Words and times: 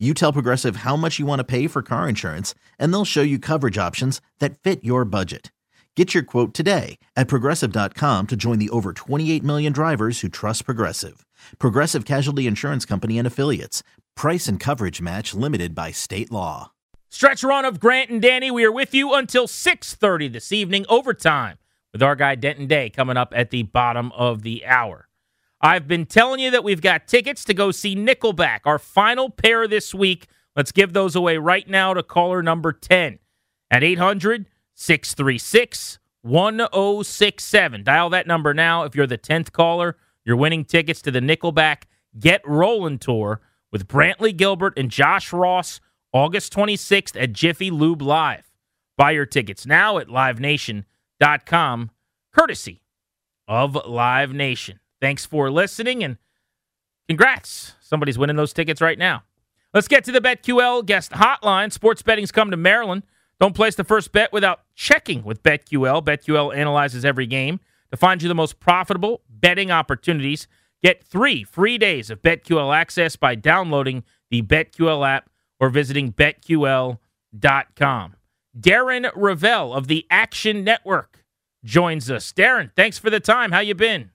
You 0.00 0.12
tell 0.12 0.32
Progressive 0.32 0.76
how 0.76 0.96
much 0.96 1.20
you 1.20 1.24
want 1.24 1.38
to 1.38 1.44
pay 1.44 1.68
for 1.68 1.80
car 1.80 2.08
insurance, 2.08 2.52
and 2.80 2.92
they'll 2.92 3.04
show 3.04 3.22
you 3.22 3.38
coverage 3.38 3.78
options 3.78 4.20
that 4.40 4.58
fit 4.58 4.82
your 4.82 5.04
budget. 5.04 5.52
Get 5.94 6.12
your 6.12 6.24
quote 6.24 6.52
today 6.52 6.98
at 7.14 7.28
progressive.com 7.28 8.26
to 8.26 8.34
join 8.36 8.58
the 8.58 8.70
over 8.70 8.92
28 8.92 9.44
million 9.44 9.72
drivers 9.72 10.20
who 10.20 10.28
trust 10.28 10.64
Progressive. 10.64 11.24
Progressive 11.60 12.04
Casualty 12.04 12.48
Insurance 12.48 12.84
Company 12.84 13.18
and 13.18 13.26
Affiliates. 13.26 13.84
Price 14.16 14.48
and 14.48 14.58
coverage 14.58 15.00
match 15.00 15.32
limited 15.32 15.76
by 15.76 15.92
state 15.92 16.32
law. 16.32 16.72
Stretch 17.08 17.44
run 17.44 17.64
of 17.64 17.78
Grant 17.78 18.10
and 18.10 18.20
Danny. 18.20 18.50
We 18.50 18.64
are 18.64 18.72
with 18.72 18.92
you 18.94 19.14
until 19.14 19.46
6:30 19.46 20.26
this 20.26 20.50
evening, 20.50 20.84
overtime, 20.88 21.58
with 21.92 22.02
our 22.02 22.16
guy 22.16 22.34
Denton 22.34 22.66
Day 22.66 22.90
coming 22.90 23.16
up 23.16 23.32
at 23.36 23.50
the 23.50 23.62
bottom 23.62 24.10
of 24.12 24.42
the 24.42 24.66
hour. 24.66 25.06
I've 25.64 25.88
been 25.88 26.04
telling 26.04 26.40
you 26.40 26.50
that 26.50 26.62
we've 26.62 26.82
got 26.82 27.08
tickets 27.08 27.42
to 27.46 27.54
go 27.54 27.70
see 27.70 27.96
Nickelback, 27.96 28.60
our 28.66 28.78
final 28.78 29.30
pair 29.30 29.66
this 29.66 29.94
week. 29.94 30.26
Let's 30.54 30.72
give 30.72 30.92
those 30.92 31.16
away 31.16 31.38
right 31.38 31.66
now 31.66 31.94
to 31.94 32.02
caller 32.02 32.42
number 32.42 32.70
10 32.70 33.18
at 33.70 33.82
800 33.82 34.44
636 34.74 35.98
1067. 36.20 37.82
Dial 37.82 38.10
that 38.10 38.26
number 38.26 38.52
now. 38.52 38.82
If 38.82 38.94
you're 38.94 39.06
the 39.06 39.16
10th 39.16 39.52
caller, 39.52 39.96
you're 40.22 40.36
winning 40.36 40.66
tickets 40.66 41.00
to 41.00 41.10
the 41.10 41.20
Nickelback 41.20 41.84
Get 42.18 42.46
Rollin' 42.46 42.98
Tour 42.98 43.40
with 43.72 43.88
Brantley 43.88 44.36
Gilbert 44.36 44.78
and 44.78 44.90
Josh 44.90 45.32
Ross 45.32 45.80
August 46.12 46.52
26th 46.52 47.18
at 47.20 47.32
Jiffy 47.32 47.70
Lube 47.70 48.02
Live. 48.02 48.50
Buy 48.98 49.12
your 49.12 49.26
tickets 49.26 49.64
now 49.64 49.96
at 49.96 50.08
livenation.com, 50.08 51.90
courtesy 52.34 52.82
of 53.48 53.74
Live 53.86 54.34
Nation. 54.34 54.78
Thanks 55.04 55.26
for 55.26 55.50
listening 55.50 56.02
and 56.02 56.16
congrats. 57.08 57.74
Somebody's 57.82 58.16
winning 58.16 58.36
those 58.36 58.54
tickets 58.54 58.80
right 58.80 58.98
now. 58.98 59.24
Let's 59.74 59.86
get 59.86 60.02
to 60.04 60.12
the 60.12 60.20
BetQL 60.22 60.86
guest 60.86 61.10
hotline. 61.12 61.70
Sports 61.70 62.00
betting's 62.00 62.32
come 62.32 62.50
to 62.50 62.56
Maryland. 62.56 63.02
Don't 63.38 63.54
place 63.54 63.74
the 63.74 63.84
first 63.84 64.12
bet 64.12 64.32
without 64.32 64.60
checking 64.74 65.22
with 65.22 65.42
BetQL. 65.42 66.02
BetQL 66.02 66.56
analyzes 66.56 67.04
every 67.04 67.26
game 67.26 67.60
to 67.90 67.98
find 67.98 68.22
you 68.22 68.28
the 68.30 68.34
most 68.34 68.60
profitable 68.60 69.20
betting 69.28 69.70
opportunities. 69.70 70.48
Get 70.82 71.04
three 71.04 71.44
free 71.44 71.76
days 71.76 72.08
of 72.08 72.22
BetQL 72.22 72.74
access 72.74 73.14
by 73.14 73.34
downloading 73.34 74.04
the 74.30 74.40
BetQL 74.40 75.06
app 75.06 75.28
or 75.60 75.68
visiting 75.68 76.14
betql.com. 76.14 76.96
Darren 78.58 79.12
Rovell 79.14 79.76
of 79.76 79.86
the 79.86 80.06
Action 80.08 80.64
Network 80.64 81.26
joins 81.62 82.10
us. 82.10 82.32
Darren, 82.32 82.70
thanks 82.74 82.98
for 82.98 83.10
the 83.10 83.20
time. 83.20 83.52
How 83.52 83.60
you 83.60 83.74
been? 83.74 84.12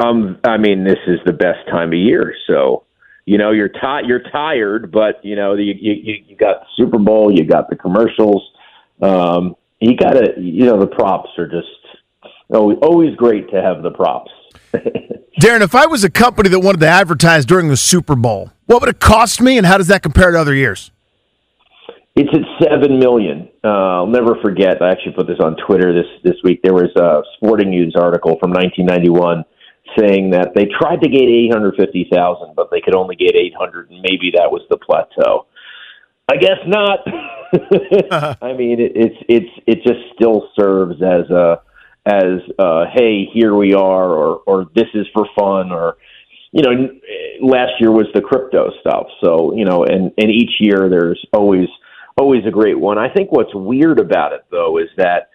Um, 0.00 0.38
I 0.44 0.56
mean, 0.56 0.84
this 0.84 0.98
is 1.06 1.20
the 1.24 1.32
best 1.32 1.68
time 1.70 1.88
of 1.88 1.94
year, 1.98 2.34
so 2.48 2.84
you 3.26 3.38
know 3.38 3.52
you're 3.52 3.68
ti- 3.68 4.06
you're 4.06 4.22
tired, 4.32 4.90
but 4.90 5.24
you 5.24 5.36
know 5.36 5.54
you 5.54 5.74
you 5.78 6.24
you 6.26 6.36
got 6.36 6.62
the 6.62 6.66
Super 6.76 6.98
Bowl, 6.98 7.30
you 7.32 7.44
got 7.44 7.70
the 7.70 7.76
commercials, 7.76 8.42
um, 9.00 9.54
you 9.80 9.96
got 9.96 10.14
to 10.14 10.40
you 10.40 10.66
know 10.66 10.80
the 10.80 10.86
props 10.86 11.30
are 11.38 11.46
just 11.46 11.68
always, 12.52 12.78
always 12.82 13.14
great 13.14 13.48
to 13.50 13.62
have 13.62 13.82
the 13.82 13.90
props. 13.90 14.32
Darren, 15.40 15.60
if 15.60 15.74
I 15.74 15.86
was 15.86 16.02
a 16.02 16.10
company 16.10 16.48
that 16.48 16.60
wanted 16.60 16.80
to 16.80 16.88
advertise 16.88 17.44
during 17.44 17.68
the 17.68 17.76
Super 17.76 18.16
Bowl, 18.16 18.50
what 18.66 18.80
would 18.80 18.88
it 18.88 18.98
cost 18.98 19.40
me, 19.40 19.58
and 19.58 19.66
how 19.66 19.78
does 19.78 19.88
that 19.88 20.02
compare 20.02 20.32
to 20.32 20.40
other 20.40 20.54
years? 20.54 20.90
It's 22.16 22.30
at 22.32 22.68
seven 22.68 22.98
million. 22.98 23.48
Uh, 23.62 23.68
I'll 23.68 24.06
never 24.06 24.36
forget. 24.42 24.82
I 24.82 24.90
actually 24.90 25.12
put 25.12 25.28
this 25.28 25.38
on 25.40 25.56
Twitter 25.66 25.92
this 25.92 26.06
this 26.24 26.36
week. 26.42 26.62
There 26.62 26.74
was 26.74 26.90
a 26.96 27.22
Sporting 27.36 27.70
News 27.70 27.94
article 27.96 28.38
from 28.40 28.50
1991 28.50 29.44
saying 29.98 30.30
that 30.30 30.52
they 30.54 30.66
tried 30.66 31.00
to 31.02 31.08
get 31.08 31.22
850,000, 31.22 32.54
but 32.54 32.70
they 32.70 32.80
could 32.80 32.94
only 32.94 33.16
get 33.16 33.34
800, 33.34 33.90
and 33.90 34.00
maybe 34.02 34.32
that 34.36 34.50
was 34.50 34.62
the 34.70 34.76
plateau. 34.76 35.46
I 36.28 36.36
guess 36.36 36.58
not. 36.66 37.00
I 38.42 38.54
mean, 38.54 38.80
it, 38.80 38.92
it's 38.94 39.16
it's 39.28 39.50
it 39.66 39.82
just 39.86 40.00
still 40.14 40.48
serves 40.58 41.02
as 41.02 41.28
a 41.30 41.60
as 42.06 42.40
uh, 42.58 42.84
hey, 42.94 43.26
here 43.32 43.54
we 43.54 43.74
are, 43.74 44.10
or 44.10 44.42
or 44.46 44.66
this 44.74 44.88
is 44.94 45.06
for 45.12 45.26
fun, 45.38 45.70
or 45.70 45.98
you 46.52 46.62
know, 46.62 46.88
last 47.42 47.72
year 47.80 47.90
was 47.90 48.06
the 48.14 48.22
crypto 48.22 48.70
stuff. 48.80 49.06
So 49.22 49.54
you 49.54 49.64
know, 49.64 49.84
and 49.84 50.12
and 50.16 50.30
each 50.30 50.52
year 50.60 50.88
there's 50.88 51.22
always 51.32 51.68
always 52.16 52.46
a 52.46 52.50
great 52.50 52.78
one. 52.78 52.98
I 52.98 53.12
think 53.12 53.30
what's 53.30 53.54
weird 53.54 54.00
about 54.00 54.32
it 54.32 54.44
though 54.50 54.78
is 54.78 54.88
that 54.96 55.28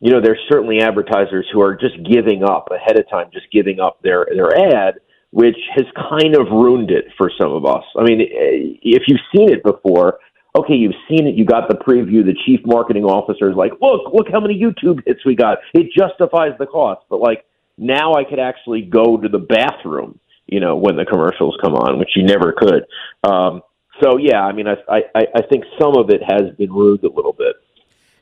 you 0.00 0.10
know, 0.12 0.20
there's 0.20 0.40
certainly 0.48 0.80
advertisers 0.80 1.46
who 1.52 1.60
are 1.62 1.74
just 1.74 1.96
giving 2.04 2.44
up 2.44 2.68
ahead 2.70 2.98
of 2.98 3.08
time, 3.08 3.28
just 3.32 3.50
giving 3.50 3.80
up 3.80 4.00
their 4.02 4.26
their 4.34 4.54
ad, 4.74 4.96
which 5.30 5.56
has 5.74 5.86
kind 6.10 6.34
of 6.36 6.48
ruined 6.50 6.90
it 6.90 7.06
for 7.16 7.30
some 7.40 7.52
of 7.52 7.64
us. 7.64 7.84
I 7.98 8.02
mean, 8.02 8.20
if 8.20 9.02
you've 9.06 9.20
seen 9.34 9.50
it 9.50 9.62
before, 9.62 10.18
okay, 10.56 10.74
you've 10.74 10.94
seen 11.08 11.26
it, 11.26 11.34
you 11.34 11.44
got 11.44 11.68
the 11.68 11.76
preview, 11.76 12.24
the 12.24 12.36
chief 12.46 12.60
marketing 12.64 13.04
officer 13.04 13.50
is 13.50 13.56
like, 13.56 13.72
look, 13.80 14.12
look 14.12 14.26
how 14.30 14.40
many 14.40 14.58
YouTube 14.58 15.00
hits 15.06 15.24
we 15.24 15.34
got. 15.34 15.58
It 15.74 15.88
justifies 15.96 16.52
the 16.58 16.66
cost. 16.66 17.02
But 17.08 17.20
like 17.20 17.44
now 17.78 18.14
I 18.14 18.24
could 18.24 18.38
actually 18.38 18.82
go 18.82 19.16
to 19.16 19.28
the 19.28 19.38
bathroom, 19.38 20.18
you 20.46 20.60
know, 20.60 20.76
when 20.76 20.96
the 20.96 21.04
commercials 21.04 21.56
come 21.62 21.74
on, 21.74 21.98
which 21.98 22.10
you 22.16 22.24
never 22.24 22.52
could. 22.52 22.84
Um, 23.28 23.62
so 24.02 24.18
yeah, 24.18 24.42
I 24.42 24.52
mean, 24.52 24.66
I, 24.68 25.02
I, 25.14 25.26
I 25.34 25.42
think 25.50 25.64
some 25.80 25.96
of 25.96 26.10
it 26.10 26.22
has 26.26 26.54
been 26.56 26.72
ruined 26.72 27.04
a 27.04 27.10
little 27.10 27.32
bit. 27.32 27.56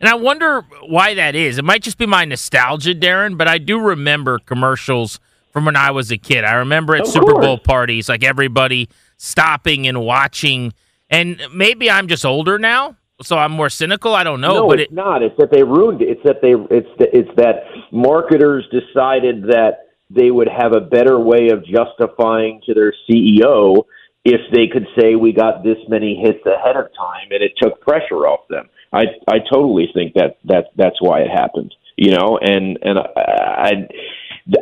And 0.00 0.09
I 0.09 0.15
wonder 0.15 0.62
why 0.87 1.15
that 1.15 1.34
is. 1.34 1.59
It 1.59 1.65
might 1.65 1.82
just 1.82 1.99
be 1.99 2.06
my 2.06 2.25
nostalgia, 2.25 2.94
Darren, 2.94 3.38
but 3.38 3.49
I 3.49 3.59
do 3.59 3.78
remember 3.78 4.38
commercials 4.38 5.21
from 5.53 5.65
when 5.65 5.77
I 5.77 5.93
was 5.93 6.10
a 6.10 6.19
kid. 6.19 6.44
I 6.44 6.55
remember 6.55 6.97
at 6.97 7.03
Of 7.03 7.09
Super 7.09 7.32
course. 7.32 7.47
Bowl 7.47 7.59
parties, 7.59 8.09
like 8.09 8.25
everybody 8.25 8.88
stopping 9.16 9.87
and 9.87 10.00
watching. 10.00 10.72
And 11.09 11.41
maybe 11.54 11.91
I'm 11.91 12.09
just 12.09 12.25
older 12.25 12.59
now, 12.59 12.97
so 13.22 13.38
I'm 13.38 13.53
more 13.53 13.71
cynical. 13.71 14.15
I 14.15 14.25
don't 14.25 14.41
know, 14.41 14.54
no, 14.54 14.69
but 14.69 14.81
it's 14.81 14.93
it, 14.93 14.94
not. 14.94 15.22
It's 15.22 15.37
that 15.38 15.50
they 15.53 15.62
ruined 15.62 16.03
it. 16.03 16.09
It's 16.09 16.22
that 16.25 16.43
they 16.43 16.54
it's 16.75 16.88
the, 16.99 17.16
it's 17.16 17.31
that 17.37 17.65
marketers 17.93 18.66
decided 18.72 19.44
that 19.44 19.87
they 20.10 20.31
would 20.31 20.49
have 20.49 20.72
a 20.72 20.81
better 20.81 21.19
way 21.19 21.50
of 21.50 21.65
justifying 21.65 22.60
to 22.66 22.75
their 22.75 22.93
CEO 23.09 23.84
if 24.25 24.41
they 24.53 24.66
could 24.66 24.87
say 24.99 25.15
we 25.15 25.33
got 25.33 25.62
this 25.62 25.78
many 25.88 26.16
hits 26.16 26.44
ahead 26.47 26.77
of 26.77 26.87
time, 26.97 27.28
and 27.31 27.43
it 27.43 27.53
took 27.60 27.81
pressure 27.81 28.27
off 28.27 28.49
them. 28.49 28.69
I 28.94 29.05
I 29.28 29.38
totally 29.53 29.88
think 29.93 30.15
that 30.15 30.38
that 30.44 30.66
that's 30.77 31.00
why 31.00 31.21
it 31.21 31.31
happened. 31.31 31.75
You 31.97 32.12
know, 32.12 32.38
and 32.41 32.78
and 32.82 32.99
I. 32.99 33.88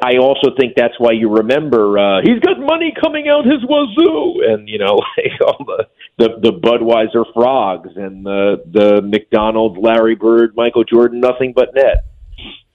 I 0.00 0.19
also 0.19 0.54
think 0.56 0.75
that's 0.76 0.94
why 0.98 1.10
you 1.10 1.28
remember 1.28 1.98
uh, 1.98 2.20
he's 2.22 2.38
got 2.38 2.60
money 2.60 2.94
coming 3.03 3.28
out 3.28 3.44
his 3.44 3.65
wazoo, 3.69 4.41
and 4.47 4.69
you 4.69 4.78
know 4.78 4.94
like 5.16 5.41
all 5.44 5.65
the 5.66 5.88
the, 6.19 6.28
the 6.41 6.53
Budweiser 6.53 7.25
frogs 7.34 7.91
and 7.97 8.25
the 8.25 8.62
the 8.71 9.03
McDonald's 9.03 9.76
Larry 9.81 10.15
Bird 10.15 10.54
Michael 10.54 10.84
Jordan 10.84 11.19
nothing 11.19 11.53
but 11.53 11.75
net. 11.75 12.04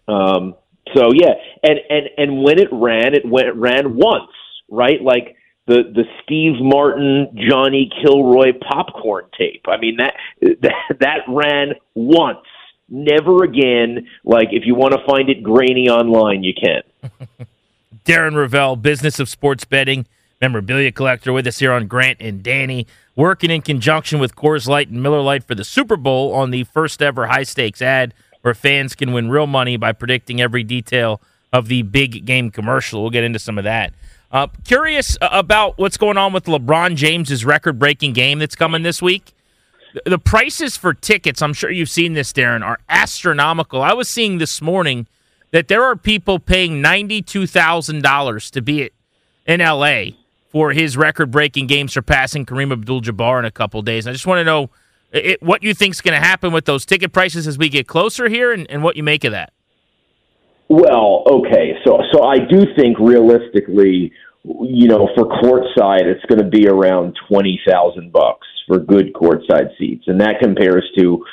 Um, 0.09 0.55
so 0.95 1.11
yeah, 1.13 1.33
and 1.63 1.79
and 1.89 2.09
and 2.17 2.43
when 2.43 2.59
it 2.59 2.67
ran, 2.73 3.13
it 3.13 3.25
went 3.25 3.55
ran 3.55 3.95
once, 3.95 4.31
right? 4.69 5.01
Like 5.01 5.36
the 5.67 5.83
the 5.93 6.03
Steve 6.23 6.53
Martin 6.59 7.27
Johnny 7.49 7.91
Kilroy 8.01 8.53
popcorn 8.53 9.25
tape. 9.37 9.65
I 9.67 9.77
mean 9.77 9.97
that 9.97 10.13
that, 10.61 10.97
that 10.99 11.19
ran 11.27 11.73
once. 11.93 12.39
Never 12.89 13.43
again. 13.43 14.07
Like 14.23 14.47
if 14.51 14.65
you 14.65 14.73
want 14.75 14.93
to 14.93 15.05
find 15.05 15.29
it 15.29 15.43
grainy 15.43 15.89
online, 15.89 16.43
you 16.43 16.53
can. 16.53 16.81
Darren 18.05 18.33
Rovell, 18.33 18.81
business 18.81 19.19
of 19.19 19.27
sports 19.27 19.65
betting, 19.65 20.07
memorabilia 20.41 20.93
collector 20.93 21.33
with 21.33 21.45
us 21.45 21.59
here 21.59 21.73
on 21.73 21.87
Grant 21.87 22.21
and 22.21 22.41
Danny, 22.41 22.87
working 23.17 23.51
in 23.51 23.61
conjunction 23.61 24.19
with 24.19 24.35
Coors 24.35 24.67
Light 24.67 24.87
and 24.87 25.03
Miller 25.03 25.21
Lite 25.21 25.43
for 25.43 25.55
the 25.55 25.65
Super 25.65 25.97
Bowl 25.97 26.33
on 26.33 26.51
the 26.51 26.63
first 26.63 27.01
ever 27.01 27.27
high 27.27 27.43
stakes 27.43 27.81
ad 27.81 28.13
where 28.41 28.53
fans 28.53 28.95
can 28.95 29.11
win 29.11 29.29
real 29.29 29.47
money 29.47 29.75
by 29.75 29.91
predicting 29.91 30.39
every 30.39 30.63
detail 30.63 31.19
of 31.51 31.67
the 31.67 31.81
big 31.81 32.23
game 32.25 32.49
commercial. 32.49 33.01
We'll 33.01 33.11
get 33.11 33.25
into 33.25 33.39
some 33.39 33.57
of 33.57 33.65
that. 33.65 33.93
Uh, 34.31 34.47
curious 34.65 35.17
about 35.21 35.77
what's 35.77 35.97
going 35.97 36.17
on 36.17 36.33
with 36.33 36.45
LeBron 36.45 36.95
James's 36.95 37.45
record 37.45 37.79
breaking 37.79 38.13
game 38.13 38.39
that's 38.39 38.55
coming 38.55 38.83
this 38.83 39.01
week. 39.01 39.33
The- 40.05 40.19
prices 40.19 40.75
for 40.75 40.93
tickets, 40.93 41.41
I'm 41.41 41.53
sure 41.53 41.71
you've 41.71 41.89
seen 41.89 42.13
this, 42.13 42.33
Darren, 42.33 42.63
are 42.63 42.79
astronomical. 42.89 43.81
I 43.81 43.93
was 43.93 44.09
seeing 44.09 44.37
this 44.37 44.61
morning 44.61 45.07
that 45.51 45.69
there 45.69 45.83
are 45.83 45.95
people 45.95 46.39
paying 46.39 46.83
$92,000 46.83 48.51
to 48.51 48.61
be 48.61 48.89
in 49.45 49.61
LA 49.61 50.11
for 50.49 50.71
his 50.71 50.97
record 50.97 51.31
breaking 51.31 51.67
game, 51.67 51.87
surpassing 51.87 52.45
Kareem 52.45 52.71
Abdul 52.71 53.01
Jabbar 53.01 53.39
in 53.39 53.45
a 53.45 53.51
couple 53.51 53.81
days. 53.81 54.07
I 54.07 54.11
just 54.11 54.27
want 54.27 54.39
to 54.39 54.43
know 54.43 54.69
it, 55.11 55.41
what 55.41 55.63
you 55.63 55.73
think's 55.73 56.01
going 56.01 56.19
to 56.19 56.25
happen 56.25 56.51
with 56.51 56.65
those 56.65 56.85
ticket 56.85 57.13
prices 57.13 57.47
as 57.47 57.57
we 57.57 57.69
get 57.69 57.87
closer 57.87 58.27
here, 58.27 58.51
and, 58.51 58.69
and 58.69 58.83
what 58.83 58.97
you 58.97 59.03
make 59.03 59.23
of 59.23 59.31
that. 59.31 59.53
Well, 60.69 61.23
okay, 61.27 61.75
so 61.85 62.01
so 62.11 62.23
I 62.23 62.39
do 62.39 62.65
think 62.75 62.99
realistically, 62.99 64.11
you 64.43 64.87
know, 64.87 65.09
for 65.15 65.25
courtside, 65.25 66.03
it's 66.03 66.25
going 66.25 66.39
to 66.39 66.49
be 66.49 66.67
around 66.67 67.15
twenty 67.29 67.59
thousand 67.67 68.11
bucks 68.11 68.47
for 68.67 68.79
good 68.79 69.13
courtside 69.13 69.77
seats, 69.77 70.05
and 70.07 70.19
that 70.19 70.39
compares 70.41 70.83
to 70.97 71.25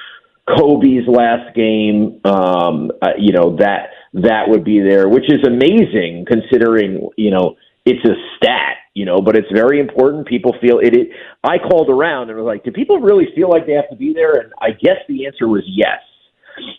Kobe's 0.49 1.09
last 1.09 1.55
game. 1.57 2.21
Um, 2.25 2.93
uh, 3.03 3.15
you 3.19 3.33
know 3.33 3.57
that 3.57 3.91
that 4.15 4.45
would 4.49 4.63
be 4.63 4.81
there, 4.81 5.09
which 5.09 5.25
is 5.29 5.45
amazing 5.45 6.27
considering 6.29 7.09
you 7.17 7.33
know 7.33 7.57
it's 7.85 8.05
a 8.05 8.15
stat, 8.37 8.77
you 8.95 9.05
know, 9.05 9.21
but 9.21 9.37
it's 9.37 9.51
very 9.53 9.81
important. 9.81 10.27
People 10.27 10.55
feel 10.61 10.79
it. 10.79 10.95
it 10.95 11.09
I 11.43 11.59
called 11.59 11.91
around 11.91 12.31
and 12.31 12.39
was 12.39 12.47
like, 12.47 12.65
do 12.65 12.71
people 12.71 12.99
really 13.01 13.27
feel 13.35 13.51
like 13.51 13.67
they 13.67 13.73
have 13.73 13.91
to 13.91 13.97
be 13.97 14.15
there? 14.15 14.35
And 14.35 14.53
I 14.61 14.71
guess 14.71 14.97
the 15.09 15.27
answer 15.27 15.49
was 15.49 15.63
yes. 15.67 15.99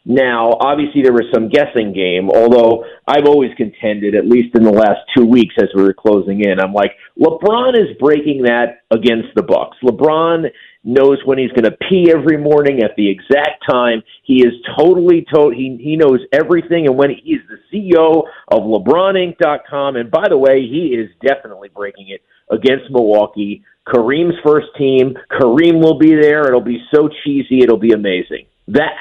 Now, 0.05 0.51
obviously, 0.59 1.01
there 1.01 1.13
was 1.13 1.25
some 1.33 1.49
guessing 1.49 1.93
game, 1.93 2.29
although 2.29 2.85
I've 3.07 3.25
always 3.25 3.51
contended, 3.57 4.15
at 4.15 4.27
least 4.27 4.55
in 4.55 4.63
the 4.63 4.71
last 4.71 4.99
two 5.15 5.25
weeks 5.25 5.55
as 5.59 5.69
we 5.75 5.83
were 5.83 5.93
closing 5.93 6.41
in, 6.43 6.59
I'm 6.59 6.73
like, 6.73 6.91
LeBron 7.19 7.73
is 7.75 7.97
breaking 7.99 8.43
that 8.43 8.81
against 8.91 9.29
the 9.35 9.43
Bucks. 9.43 9.77
LeBron 9.83 10.49
knows 10.85 11.17
when 11.25 11.39
he's 11.39 11.51
going 11.51 11.63
to 11.63 11.75
pee 11.89 12.11
every 12.15 12.37
morning 12.37 12.83
at 12.83 12.95
the 12.95 13.09
exact 13.09 13.63
time. 13.67 14.03
He 14.23 14.45
is 14.45 14.53
totally 14.77 15.25
to- 15.33 15.49
he 15.49 15.77
he 15.81 15.95
knows 15.97 16.19
everything 16.31 16.85
and 16.85 16.95
when 16.95 17.09
he 17.09 17.21
he's 17.25 17.41
the 17.49 17.57
CEO 17.71 18.23
of 18.49 18.63
lebroninc.com 18.63 19.95
and 19.95 20.11
by 20.11 20.27
the 20.29 20.37
way, 20.37 20.61
he 20.61 20.95
is 20.95 21.09
definitely 21.25 21.69
breaking 21.69 22.09
it 22.09 22.21
against 22.51 22.91
Milwaukee. 22.91 23.63
Kareem's 23.87 24.35
first 24.45 24.67
team, 24.77 25.15
Kareem 25.31 25.81
will 25.81 25.97
be 25.97 26.15
there. 26.15 26.47
It'll 26.47 26.61
be 26.61 26.83
so 26.93 27.09
cheesy, 27.23 27.61
it'll 27.61 27.77
be 27.77 27.91
amazing. 27.91 28.45
That 28.67 28.93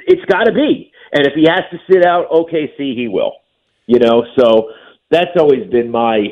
it's 0.00 0.24
got 0.26 0.44
to 0.44 0.52
be. 0.52 0.92
And 1.12 1.26
if 1.26 1.34
he 1.34 1.44
has 1.48 1.62
to 1.70 1.78
sit 1.90 2.04
out 2.04 2.30
OKC, 2.30 2.96
he 2.96 3.08
will. 3.08 3.34
You 3.86 3.98
know, 3.98 4.24
so 4.38 4.70
that's 5.10 5.30
always 5.38 5.70
been 5.70 5.90
my 5.90 6.26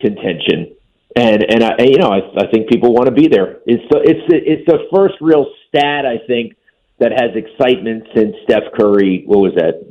contention 0.00 0.76
and 1.16 1.44
and 1.48 1.64
I 1.64 1.70
you 1.80 1.98
know 1.98 2.10
I 2.10 2.18
I 2.38 2.50
think 2.50 2.68
people 2.68 2.92
want 2.92 3.06
to 3.06 3.12
be 3.14 3.28
there. 3.28 3.58
It's 3.66 3.82
the 3.90 4.00
it's 4.04 4.28
the, 4.28 4.36
it's 4.36 4.66
the 4.66 4.86
first 4.94 5.14
real 5.20 5.46
stat 5.68 6.06
I 6.06 6.18
think 6.26 6.54
that 6.98 7.12
has 7.12 7.30
excitement 7.34 8.04
since 8.14 8.34
Steph 8.44 8.72
Curry. 8.76 9.22
What 9.26 9.38
was 9.38 9.52
that? 9.54 9.82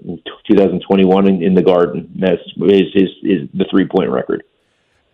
2021 0.48 1.28
in, 1.28 1.44
in 1.44 1.54
the 1.54 1.62
Garden. 1.62 2.12
That's 2.20 2.42
is 2.58 2.92
is 2.96 3.10
is 3.24 3.50
the 3.54 3.66
three 3.70 3.88
point 3.88 4.10
record. 4.10 4.44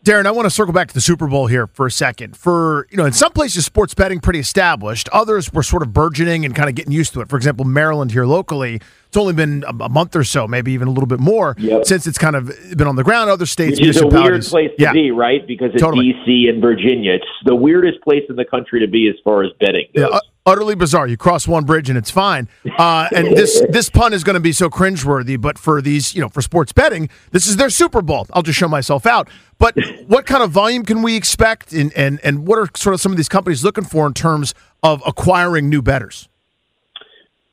Darren, 0.03 0.25
I 0.25 0.31
want 0.31 0.45
to 0.45 0.49
circle 0.49 0.73
back 0.73 0.89
to 0.89 0.93
the 0.93 0.99
Super 0.99 1.27
Bowl 1.27 1.47
here 1.47 1.67
for 1.67 1.85
a 1.85 1.91
second. 1.91 2.35
For, 2.35 2.87
you 2.91 2.97
know, 2.97 3.05
in 3.05 3.13
some 3.13 3.31
places, 3.31 3.63
sports 3.63 3.93
betting 3.93 4.19
pretty 4.19 4.39
established. 4.39 5.07
Others 5.13 5.53
were 5.53 5.63
sort 5.63 5.81
of 5.81 5.93
burgeoning 5.93 6.43
and 6.43 6.53
kind 6.53 6.67
of 6.67 6.75
getting 6.75 6.91
used 6.91 7.13
to 7.13 7.21
it. 7.21 7.29
For 7.29 7.37
example, 7.37 7.63
Maryland 7.63 8.11
here 8.11 8.25
locally, 8.25 8.81
it's 9.07 9.15
only 9.15 9.31
been 9.31 9.63
a, 9.65 9.87
month 9.87 10.13
or 10.17 10.25
so, 10.25 10.45
maybe 10.45 10.73
even 10.73 10.89
a 10.89 10.91
little 10.91 11.07
bit 11.07 11.21
more 11.21 11.55
yep. 11.57 11.85
since 11.85 12.05
it's 12.05 12.17
kind 12.17 12.35
of 12.35 12.47
been 12.75 12.85
on 12.85 12.97
the 12.97 13.03
ground. 13.03 13.29
Other 13.29 13.45
states, 13.45 13.79
it's 13.79 14.01
a 14.01 14.07
weird 14.07 14.43
place 14.43 14.71
to 14.77 14.83
yeah. 14.83 14.91
be, 14.91 15.11
right? 15.11 15.47
Because 15.47 15.71
it's 15.71 15.81
totally. 15.81 16.11
D.C. 16.11 16.49
and 16.49 16.61
Virginia. 16.61 17.13
It's 17.13 17.25
the 17.45 17.55
weirdest 17.55 18.01
place 18.01 18.23
in 18.27 18.35
the 18.35 18.45
country 18.45 18.81
to 18.81 18.87
be 18.87 19.07
as 19.07 19.15
far 19.23 19.43
as 19.43 19.51
betting 19.61 19.87
goes. 19.95 20.09
Yeah, 20.11 20.19
utterly 20.45 20.75
bizarre. 20.75 21.07
You 21.07 21.17
cross 21.17 21.47
one 21.47 21.63
bridge 21.63 21.89
and 21.89 21.97
it's 21.97 22.11
fine. 22.11 22.47
Uh, 22.77 23.07
and 23.15 23.35
this 23.37 23.61
this 23.69 23.89
pun 23.89 24.13
is 24.13 24.23
going 24.23 24.35
to 24.35 24.39
be 24.39 24.51
so 24.51 24.69
cringeworthy, 24.69 25.39
but 25.39 25.57
for 25.57 25.81
these, 25.81 26.15
you 26.15 26.21
know, 26.21 26.29
for 26.29 26.41
sports 26.41 26.71
betting, 26.71 27.09
this 27.31 27.47
is 27.47 27.57
their 27.57 27.69
Super 27.69 28.01
Bowl. 28.01 28.27
I'll 28.33 28.41
just 28.43 28.59
show 28.59 28.67
myself 28.67 29.05
out. 29.05 29.29
But 29.57 29.77
what 30.07 30.25
kind 30.25 30.43
of 30.43 30.51
volume 30.51 30.83
can 30.83 31.01
we 31.01 31.15
expect, 31.15 31.71
and 31.73 31.93
and 31.93 32.19
and 32.23 32.47
what 32.47 32.59
are 32.59 32.67
sort 32.75 32.93
of 32.93 33.01
some 33.01 33.11
of 33.11 33.17
these 33.17 33.29
companies 33.29 33.63
looking 33.63 33.85
for 33.85 34.07
in 34.07 34.13
terms 34.13 34.53
of 34.81 35.01
acquiring 35.05 35.69
new 35.69 35.81
bettors? 35.81 36.27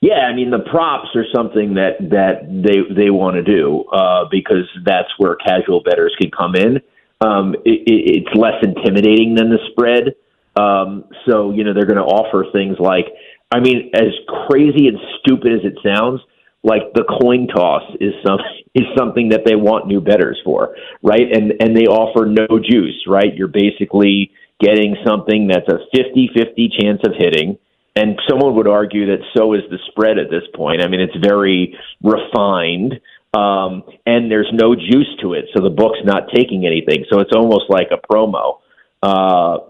Yeah, 0.01 0.27
I 0.27 0.35
mean 0.35 0.51
the 0.51 0.61
props 0.61 1.09
are 1.15 1.27
something 1.35 1.75
that 1.75 1.99
that 2.11 2.47
they 2.49 2.83
they 2.95 3.11
want 3.11 3.37
to 3.37 3.43
do 3.43 3.85
uh, 3.93 4.25
because 4.31 4.69
that's 4.85 5.09
where 5.19 5.37
casual 5.37 5.83
bettors 5.83 6.15
can 6.21 6.31
come 6.31 6.57
in. 6.57 6.81
Um, 7.21 7.55
it, 7.67 7.83
it's 7.87 8.35
less 8.35 8.55
intimidating 8.63 9.35
than 9.35 9.51
the 9.51 9.59
spread. 9.71 10.15
Um, 10.57 11.05
so, 11.29 11.53
you 11.53 11.65
know, 11.65 11.75
they're 11.75 11.87
going 11.87 11.97
to 11.97 12.03
offer 12.03 12.45
things 12.53 12.77
like, 12.79 13.07
I 13.53 13.61
mean, 13.61 13.91
as 13.95 14.13
crazy 14.49 14.89
and 14.89 14.99
stupid 15.21 15.53
as 15.53 15.61
it 15.65 15.79
sounds, 15.85 16.21
like 16.63 16.93
the 16.95 17.05
coin 17.05 17.47
toss 17.49 17.83
is 18.01 18.13
some 18.27 18.39
is 18.75 18.85
something 18.97 19.31
that 19.31 19.43
they 19.45 19.57
want 19.57 19.87
new 19.87 20.01
bettors 20.01 20.41
for, 20.45 20.77
right? 21.03 21.27
And 21.33 21.55
and 21.61 21.77
they 21.77 21.87
offer 21.87 22.27
no 22.27 22.59
juice, 22.59 23.05
right? 23.07 23.35
You're 23.35 23.49
basically 23.49 24.33
getting 24.61 24.95
something 25.07 25.49
that's 25.49 25.67
a 25.69 25.81
50-50 25.97 26.69
chance 26.79 27.01
of 27.05 27.13
hitting. 27.17 27.59
And 27.97 28.21
someone 28.29 28.55
would 28.57 28.69
argue 28.69 29.07
that 29.07 29.19
so 29.35 29.55
is 29.55 29.63
the 29.69 29.79
spread 29.89 30.19
at 30.19 30.31
this 30.31 30.45
point. 30.55 30.81
I 30.81 30.87
mean, 30.87 31.01
it's 31.01 31.17
very 31.27 31.77
refined, 32.03 33.01
um, 33.35 33.83
and 34.07 34.31
there's 34.31 34.51
no 34.53 34.77
juice 34.77 35.11
to 35.23 35.33
it, 35.33 35.47
so 35.55 35.63
the 35.63 35.71
book's 35.71 35.99
not 36.05 36.29
taking 36.33 36.67
anything. 36.67 37.05
So 37.11 37.19
it's 37.19 37.33
almost 37.35 37.65
like 37.69 37.89
a 37.91 37.99
promo. 37.99 38.59
Uh, 39.03 39.70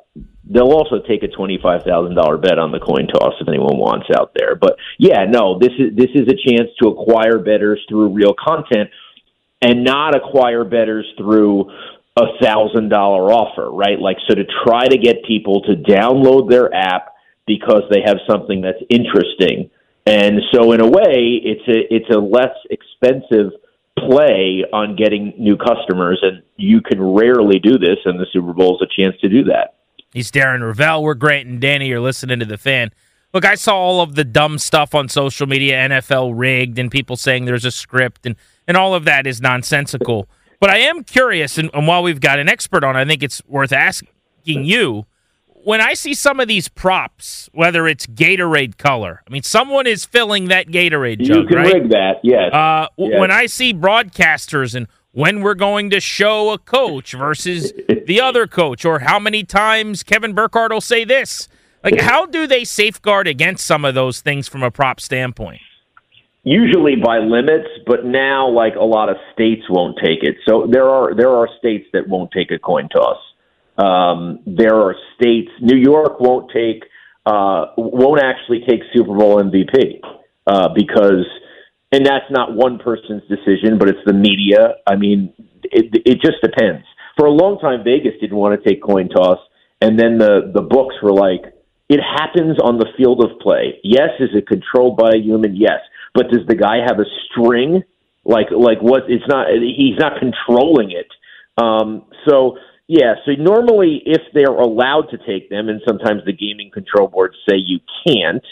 they'll 0.51 0.73
also 0.73 1.01
take 1.09 1.23
a 1.23 1.29
twenty-five 1.29 1.83
thousand 1.85 2.17
dollar 2.17 2.37
bet 2.37 2.59
on 2.59 2.73
the 2.73 2.81
coin 2.81 3.07
toss 3.07 3.35
if 3.41 3.49
anyone 3.49 3.79
wants 3.79 4.07
out 4.15 4.33
there. 4.37 4.55
But 4.57 4.77
yeah, 4.99 5.25
no, 5.25 5.59
this 5.59 5.73
is 5.79 5.97
this 5.97 6.11
is 6.15 6.29
a 6.29 6.37
chance 6.49 6.69
to 6.83 6.89
acquire 6.89 7.39
bettors 7.39 7.85
through 7.89 8.13
real 8.13 8.35
content 8.35 8.91
and 9.63 9.85
not 9.85 10.17
acquire 10.17 10.65
bettors 10.65 11.07
through 11.17 11.71
a 12.17 12.27
thousand 12.43 12.89
dollar 12.89 13.33
offer, 13.33 13.71
right? 13.71 13.99
Like 13.99 14.17
so 14.29 14.35
to 14.35 14.45
try 14.65 14.87
to 14.87 14.99
get 14.99 15.25
people 15.25 15.63
to 15.63 15.75
download 15.75 16.51
their 16.51 16.75
app 16.75 17.15
because 17.47 17.83
they 17.91 18.03
have 18.05 18.19
something 18.29 18.61
that's 18.61 18.83
interesting. 18.89 19.71
And 20.07 20.41
so 20.53 20.73
in 20.73 20.81
a 20.81 20.89
way, 20.89 21.41
it's 21.45 21.69
a 21.69 21.95
it's 21.95 22.11
a 22.11 22.19
less 22.19 22.57
expensive 22.71 23.53
play 23.99 24.65
on 24.73 24.97
getting 24.97 25.35
new 25.39 25.57
customers 25.57 26.19
and 26.23 26.43
you 26.57 26.81
can 26.81 27.01
rarely 27.03 27.59
do 27.59 27.79
this 27.79 27.99
and 28.07 28.19
the 28.19 28.27
Super 28.33 28.53
Bowl 28.53 28.77
is 28.81 28.89
a 28.89 29.01
chance 29.01 29.15
to 29.21 29.29
do 29.29 29.45
that. 29.45 29.75
He's 30.13 30.31
Darren 30.31 30.61
Rovell. 30.61 31.03
We're 31.03 31.15
Grant 31.15 31.49
and 31.49 31.61
Danny. 31.61 31.89
You're 31.89 32.01
listening 32.01 32.41
to 32.41 32.45
the 32.45 32.59
fan. 32.59 32.91
Look, 33.33 33.45
I 33.45 33.55
saw 33.55 33.77
all 33.77 34.01
of 34.01 34.17
the 34.17 34.25
dumb 34.25 34.59
stuff 34.59 34.95
on 34.95 35.09
social 35.09 35.47
media, 35.47 35.77
NFL 35.89 36.33
rigged, 36.35 36.79
and 36.81 36.91
people 36.91 37.17
saying 37.17 37.45
there's 37.45 37.65
a 37.65 37.71
script, 37.71 38.27
and, 38.27 38.35
and 38.67 38.77
all 38.77 38.93
of 38.95 39.05
that 39.05 39.25
is 39.27 39.41
nonsensical. 39.41 40.29
But 40.59 40.71
I 40.71 40.79
am 40.79 41.05
curious, 41.05 41.57
and, 41.57 41.71
and 41.73 41.87
while 41.87 42.03
we've 42.03 42.21
got 42.21 42.41
an 42.41 42.49
expert 42.49 42.83
on, 42.83 42.97
I 42.97 43.05
think 43.05 43.23
it's 43.23 43.41
worth 43.47 43.73
asking 43.73 44.09
you. 44.45 45.07
When 45.63 45.81
I 45.81 45.93
see 45.95 46.15
some 46.15 46.41
of 46.41 46.49
these 46.49 46.69
props, 46.69 47.49
whether 47.53 47.87
it's 47.87 48.07
Gatorade 48.07 48.79
color, 48.79 49.23
I 49.29 49.31
mean, 49.31 49.43
someone 49.43 49.87
is 49.87 50.05
filling 50.05 50.49
that 50.49 50.67
Gatorade 50.69 51.21
jug, 51.21 51.37
You 51.37 51.47
can 51.47 51.57
right? 51.57 51.75
rig 51.75 51.91
that, 51.91 52.17
yes. 52.25 52.53
Uh, 52.53 52.89
yes. 52.97 53.21
When 53.21 53.31
I 53.31 53.47
see 53.47 53.73
broadcasters 53.75 54.75
and 54.75 54.89
when 55.13 55.43
we're 55.43 55.55
going 55.55 55.91
to 55.91 56.01
show 56.01 56.51
a 56.51 56.59
coach 56.59 57.13
versus 57.13 57.73
the 58.07 58.21
other 58.21 58.47
coach, 58.47 58.85
or 58.85 59.01
how 59.01 59.19
many 59.19 59.43
times 59.43 60.03
Kevin 60.03 60.33
Burkhardt 60.33 60.73
will 60.73 60.81
say 60.81 61.05
this. 61.05 61.49
Like, 61.83 62.01
how 62.01 62.27
do 62.27 62.47
they 62.47 62.65
safeguard 62.65 63.27
against 63.27 63.67
some 63.67 63.85
of 63.85 63.95
those 63.95 64.21
things 64.21 64.49
from 64.49 64.63
a 64.63 64.71
prop 64.71 65.01
standpoint? 65.01 65.63
Usually 66.43 66.97
by 66.97 67.19
limits, 67.19 67.69
but 67.87 68.05
now 68.05 68.49
like 68.49 68.75
a 68.75 68.85
lot 68.85 69.09
of 69.09 69.17
states 69.33 69.63
won't 69.69 69.99
take 70.03 70.23
it. 70.23 70.37
So 70.47 70.67
there 70.71 70.89
are 70.89 71.15
there 71.15 71.31
are 71.31 71.49
states 71.59 71.87
that 71.93 72.09
won't 72.09 72.31
take 72.33 72.51
a 72.51 72.59
coin 72.59 72.89
toss. 72.89 73.19
Um, 73.77 74.41
there 74.47 74.75
are 74.75 74.95
states. 75.17 75.51
New 75.61 75.77
York 75.77 76.19
won't 76.19 76.51
take 76.51 76.85
uh, 77.27 77.67
won't 77.77 78.23
actually 78.23 78.65
take 78.67 78.81
Super 78.95 79.15
Bowl 79.15 79.43
MVP 79.43 80.01
uh, 80.47 80.69
because 80.75 81.27
and 81.93 82.07
that's 82.07 82.31
not 82.31 82.55
one 82.55 82.79
person's 82.79 83.23
decision, 83.29 83.79
but 83.79 83.89
it's 83.89 84.05
the 84.07 84.13
media. 84.13 84.77
I 84.87 84.97
mean, 84.97 85.33
it, 85.65 86.03
it 86.07 86.21
just 86.23 86.41
depends. 86.43 86.85
For 87.17 87.27
a 87.27 87.31
long 87.31 87.59
time, 87.59 87.83
Vegas 87.85 88.15
didn't 88.21 88.37
want 88.37 88.61
to 88.61 88.69
take 88.69 88.83
coin 88.83 89.09
toss, 89.09 89.39
and 89.81 89.99
then 89.99 90.19
the 90.19 90.51
the 90.55 90.63
books 90.63 90.95
were 91.03 91.13
like, 91.13 91.53
it 91.89 92.01
happens 92.01 92.59
on 92.63 92.79
the 92.79 92.87
field 92.97 93.23
of 93.25 93.39
play. 93.41 93.81
Yes, 93.83 94.11
is 94.21 94.31
it 94.35 94.47
controlled 94.47 94.97
by 94.97 95.11
a 95.15 95.19
human? 95.19 95.57
Yes, 95.57 95.81
but 96.15 96.31
does 96.31 96.47
the 96.47 96.55
guy 96.55 96.79
have 96.87 96.99
a 96.99 97.05
string? 97.27 97.83
Like 98.25 98.47
like 98.51 98.79
what? 98.81 99.05
It's 99.09 99.27
not. 99.27 99.49
He's 99.51 99.99
not 99.99 100.21
controlling 100.21 100.93
it. 100.93 101.09
Um, 101.61 102.07
so 102.29 102.57
yeah. 102.87 103.15
So 103.27 103.33
normally, 103.33 104.03
if 104.07 104.23
they're 104.33 104.55
allowed 104.55 105.11
to 105.11 105.19
take 105.19 105.51
them, 105.51 105.69
and 105.69 105.81
sometimes 105.87 106.25
the 106.25 106.33
gaming 106.33 106.71
control 106.71 107.09
boards 107.09 107.35
say 107.49 107.57
you 107.57 107.81
can't 108.07 108.45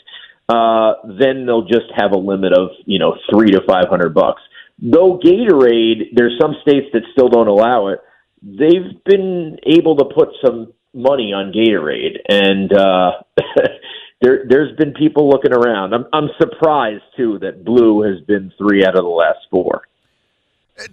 uh, 0.49 0.95
then 1.05 1.47
they'll 1.47 1.67
just 1.67 1.91
have 1.95 2.13
a 2.13 2.19
limit 2.19 2.53
of 2.53 2.71
you 2.87 2.99
know 2.99 3.17
three 3.31 3.51
to 3.51 3.61
five 3.67 3.89
hundred 3.89 4.15
bucks. 4.15 4.43
Though 4.81 5.19
Gatorade, 5.19 6.15
there's 6.15 6.39
some 6.41 6.55
states 6.63 6.87
that 6.93 7.03
still 7.13 7.29
don't 7.29 7.49
allow 7.49 7.89
it. 7.89 8.01
They've 8.43 9.03
been 9.05 9.59
able 9.67 9.97
to 9.97 10.05
put 10.05 10.29
some 10.45 10.73
money 10.95 11.33
on 11.33 11.53
Gatorade, 11.53 12.19
and 12.29 12.73
uh, 12.73 13.13
there 14.21 14.45
there's 14.49 14.77
been 14.77 14.93
people 14.95 15.29
looking 15.29 15.53
around. 15.53 15.95
I'm 15.95 16.07
I'm 16.13 16.31
surprised 16.41 17.03
too 17.17 17.39
that 17.41 17.65
blue 17.65 18.03
has 18.03 18.21
been 18.27 18.53
three 18.57 18.85
out 18.85 18.97
of 18.97 19.05
the 19.05 19.11
last 19.11 19.41
four. 19.51 19.88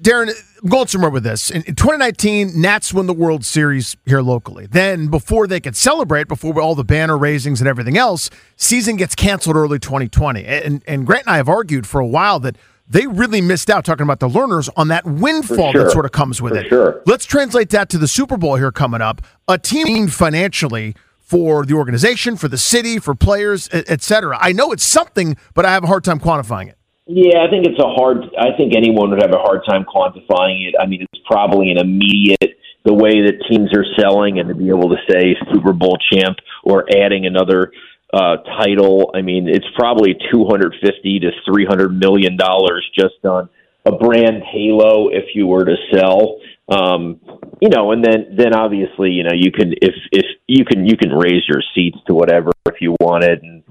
Darren, 0.01 0.34
I'm 0.63 0.70
going 0.70 0.88
somewhere 0.88 1.12
with 1.12 1.24
this. 1.24 1.50
In, 1.50 1.62
in 1.63 1.75
2019, 1.75 2.60
Nats 2.60 2.94
won 2.94 3.06
the 3.06 3.13
World 3.13 3.46
Series 3.46 3.96
here 4.06 4.22
locally. 4.22 4.65
Then, 4.65 5.08
before 5.08 5.48
they 5.48 5.60
could 5.60 5.75
celebrate, 5.75 6.27
before 6.27 6.60
all 6.60 6.75
the 6.75 6.84
banner 6.84 7.18
raisings 7.18 7.60
and 7.60 7.68
everything 7.68 7.98
else, 7.98 8.30
season 8.56 8.96
gets 8.96 9.13
canceled 9.13 9.56
early 9.56 9.77
2020. 9.80 10.44
And, 10.44 10.84
and 10.88 11.06
Grant 11.06 11.25
and 11.27 11.34
I 11.34 11.38
have 11.38 11.50
argued 11.50 11.86
for 11.86 12.01
a 12.01 12.08
while 12.08 12.39
that 12.39 12.58
they 12.88 13.08
really 13.08 13.42
missed 13.42 13.70
out 13.70 13.86
talking 13.86 14.04
about 14.04 14.20
the 14.20 14.27
Lerners 14.30 14.70
on 14.75 14.88
that 14.89 15.06
windfall 15.06 15.72
sure. 15.72 15.84
that 15.84 15.92
sort 15.92 16.06
of 16.06 16.12
comes 16.12 16.42
with 16.42 16.54
for 16.54 16.60
it. 16.60 16.68
Sure. 16.70 17.01
Let's 17.06 17.25
translate 17.25 17.70
that 17.72 17.89
to 17.89 17.98
the 17.98 18.08
Super 18.08 18.38
Bowl 18.38 18.56
here 18.56 18.72
coming 18.72 19.01
up. 19.01 19.22
A 19.48 19.58
team 19.58 20.08
financially 20.08 20.96
for 21.20 21.65
the 21.65 21.74
organization, 21.74 22.38
for 22.38 22.48
the 22.48 22.58
city, 22.58 23.00
for 23.00 23.15
players, 23.15 23.68
et 23.72 24.01
cetera. 24.01 24.38
I 24.39 24.51
know 24.51 24.72
it's 24.72 24.84
something, 24.84 25.36
but 25.56 25.65
I 25.65 25.74
have 25.74 25.84
a 25.84 25.88
hard 25.88 26.04
time 26.04 26.20
quantifying 26.20 26.70
it. 26.70 26.77
Yeah, 27.07 27.43
I 27.45 27.50
think 27.50 27.67
it's 27.67 27.79
a 27.79 27.88
hard. 27.88 28.24
I 28.38 28.57
think 28.57 28.74
anyone 28.75 29.12
would 29.12 29.21
have 29.21 29.33
a 29.33 29.38
hard 29.38 29.62
time 29.67 29.85
quantifying 29.85 30.67
it. 30.67 30.75
I 30.79 30.88
mean, 30.88 31.03
it's 31.03 31.21
probably 31.25 31.69
an 31.69 31.77
immediate 31.77 32.57
the 32.83 32.93
way 32.93 33.21
that 33.25 33.45
teams 33.50 33.69
are 33.74 33.85
selling, 34.00 34.39
and 34.39 34.50
to 34.50 34.55
be 34.55 34.69
able 34.69 34.89
to 34.89 34.97
say 35.09 35.35
Super 35.53 35.74
Bowl 35.74 35.97
champ 36.12 36.38
or 36.63 36.85
adding 36.95 37.27
another 37.27 37.71
uh, 38.12 38.38
title. 38.57 39.12
I 39.13 39.21
mean, 39.21 39.47
it's 39.47 39.67
probably 39.75 40.15
two 40.31 40.45
hundred 40.45 40.74
fifty 40.81 41.19
to 41.19 41.29
three 41.45 41.65
hundred 41.65 41.89
million 42.00 42.38
dollars 42.38 42.89
just 42.97 43.24
on 43.24 43.50
a 43.85 43.91
brand 43.91 44.41
halo 44.41 45.09
if 45.09 45.35
you 45.35 45.45
were 45.45 45.65
to 45.65 45.75
sell. 45.93 46.39
Um, 46.67 47.19
you 47.62 47.69
know, 47.69 47.91
and 47.91 48.03
then 48.03 48.36
then 48.38 48.55
obviously, 48.55 49.12
you 49.12 49.24
know, 49.24 49.34
you 49.34 49.51
can 49.51 49.74
if 49.81 49.93
if 50.12 50.25
you 50.48 50.65
can 50.65 50.86
you 50.86 50.98
can 50.98 51.12
raise 51.12 51.43
your 51.48 51.62
seats 51.75 51.98
to 52.07 52.13
whatever 52.13 52.51
if 52.67 52.81
you 52.81 52.95
wanted, 53.00 53.43
and 53.43 53.63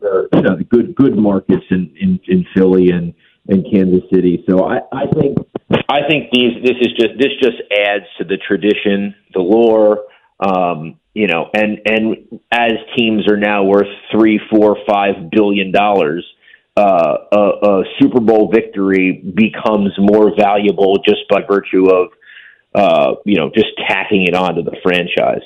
there 0.00 0.28
you 0.32 0.42
know 0.42 0.56
good 0.68 0.94
good 0.94 1.16
markets 1.16 1.64
in 1.70 1.94
in, 2.00 2.20
in 2.26 2.46
Philly 2.56 2.90
and 2.90 3.12
and 3.48 3.66
Kansas 3.70 4.02
City. 4.12 4.44
So 4.48 4.64
I 4.64 4.78
I 4.92 5.06
think 5.06 5.38
I 5.88 6.00
think 6.08 6.30
these 6.32 6.54
this 6.62 6.76
is 6.80 6.92
just 6.98 7.18
this 7.18 7.32
just 7.42 7.58
adds 7.70 8.04
to 8.18 8.24
the 8.24 8.38
tradition, 8.38 9.14
the 9.34 9.40
lore. 9.40 10.04
Um, 10.40 10.98
you 11.14 11.26
know, 11.26 11.50
and 11.52 11.80
and 11.84 12.40
as 12.52 12.72
teams 12.96 13.28
are 13.28 13.36
now 13.36 13.64
worth 13.64 13.88
three, 14.12 14.40
four, 14.50 14.76
five 14.88 15.30
billion 15.32 15.72
dollars, 15.72 16.24
uh, 16.76 17.16
a, 17.32 17.38
a 17.38 17.82
Super 18.00 18.20
Bowl 18.20 18.50
victory 18.52 19.20
becomes 19.34 19.90
more 19.98 20.32
valuable 20.38 20.96
just 21.04 21.28
by 21.28 21.40
virtue 21.48 21.90
of 21.90 22.10
uh, 22.74 23.14
you 23.24 23.36
know, 23.36 23.50
just 23.54 23.68
tacking 23.86 24.24
it 24.24 24.34
onto 24.34 24.62
the 24.62 24.76
franchise. 24.82 25.42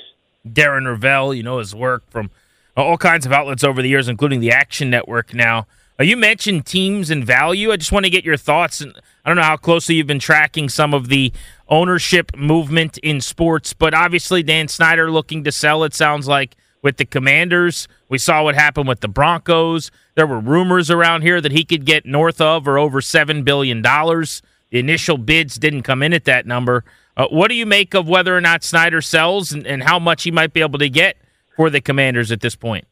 Darren 0.47 0.85
Rovell, 0.85 1.35
you 1.35 1.43
know 1.43 1.59
his 1.59 1.73
work 1.73 2.03
from 2.09 2.29
all 2.75 2.97
kinds 2.97 3.25
of 3.25 3.31
outlets 3.31 3.63
over 3.63 3.81
the 3.81 3.89
years, 3.89 4.07
including 4.07 4.39
the 4.39 4.51
Action 4.51 4.89
Network. 4.89 5.33
Now, 5.33 5.67
uh, 5.99 6.03
you 6.03 6.17
mentioned 6.17 6.65
teams 6.65 7.09
and 7.09 7.23
value. 7.23 7.71
I 7.71 7.77
just 7.77 7.91
want 7.91 8.05
to 8.05 8.09
get 8.09 8.25
your 8.25 8.37
thoughts. 8.37 8.81
And 8.81 8.93
I 9.23 9.29
don't 9.29 9.37
know 9.37 9.43
how 9.43 9.57
closely 9.57 9.95
you've 9.95 10.07
been 10.07 10.19
tracking 10.19 10.69
some 10.69 10.93
of 10.93 11.07
the 11.07 11.31
ownership 11.69 12.35
movement 12.35 12.97
in 12.99 13.21
sports, 13.21 13.73
but 13.73 13.93
obviously 13.93 14.43
Dan 14.43 14.67
Snyder 14.67 15.11
looking 15.11 15.43
to 15.43 15.51
sell. 15.51 15.83
It 15.83 15.93
sounds 15.93 16.27
like 16.27 16.55
with 16.81 16.97
the 16.97 17.05
Commanders. 17.05 17.87
We 18.09 18.17
saw 18.17 18.43
what 18.43 18.55
happened 18.55 18.87
with 18.87 18.99
the 18.99 19.07
Broncos. 19.07 19.91
There 20.15 20.27
were 20.27 20.39
rumors 20.39 20.91
around 20.91 21.21
here 21.21 21.41
that 21.41 21.51
he 21.51 21.63
could 21.63 21.85
get 21.85 22.05
north 22.05 22.41
of 22.41 22.67
or 22.67 22.77
over 22.77 22.99
seven 22.99 23.43
billion 23.43 23.81
dollars. 23.81 24.41
The 24.73 24.79
initial 24.79 25.19
bids 25.19 25.59
didn't 25.59 25.83
come 25.83 26.01
in 26.01 26.13
at 26.13 26.25
that 26.25 26.47
number. 26.47 26.83
Uh, 27.15 27.27
what 27.27 27.49
do 27.49 27.53
you 27.53 27.67
make 27.67 27.93
of 27.93 28.07
whether 28.07 28.35
or 28.35 28.41
not 28.41 28.63
Snyder 28.63 29.01
sells 29.01 29.51
and, 29.51 29.67
and 29.67 29.83
how 29.83 29.99
much 29.99 30.23
he 30.23 30.31
might 30.31 30.51
be 30.51 30.61
able 30.61 30.79
to 30.79 30.89
get 30.89 31.15
for 31.55 31.69
the 31.69 31.79
Commanders 31.79 32.31
at 32.31 32.41
this 32.41 32.55
point? 32.55 32.87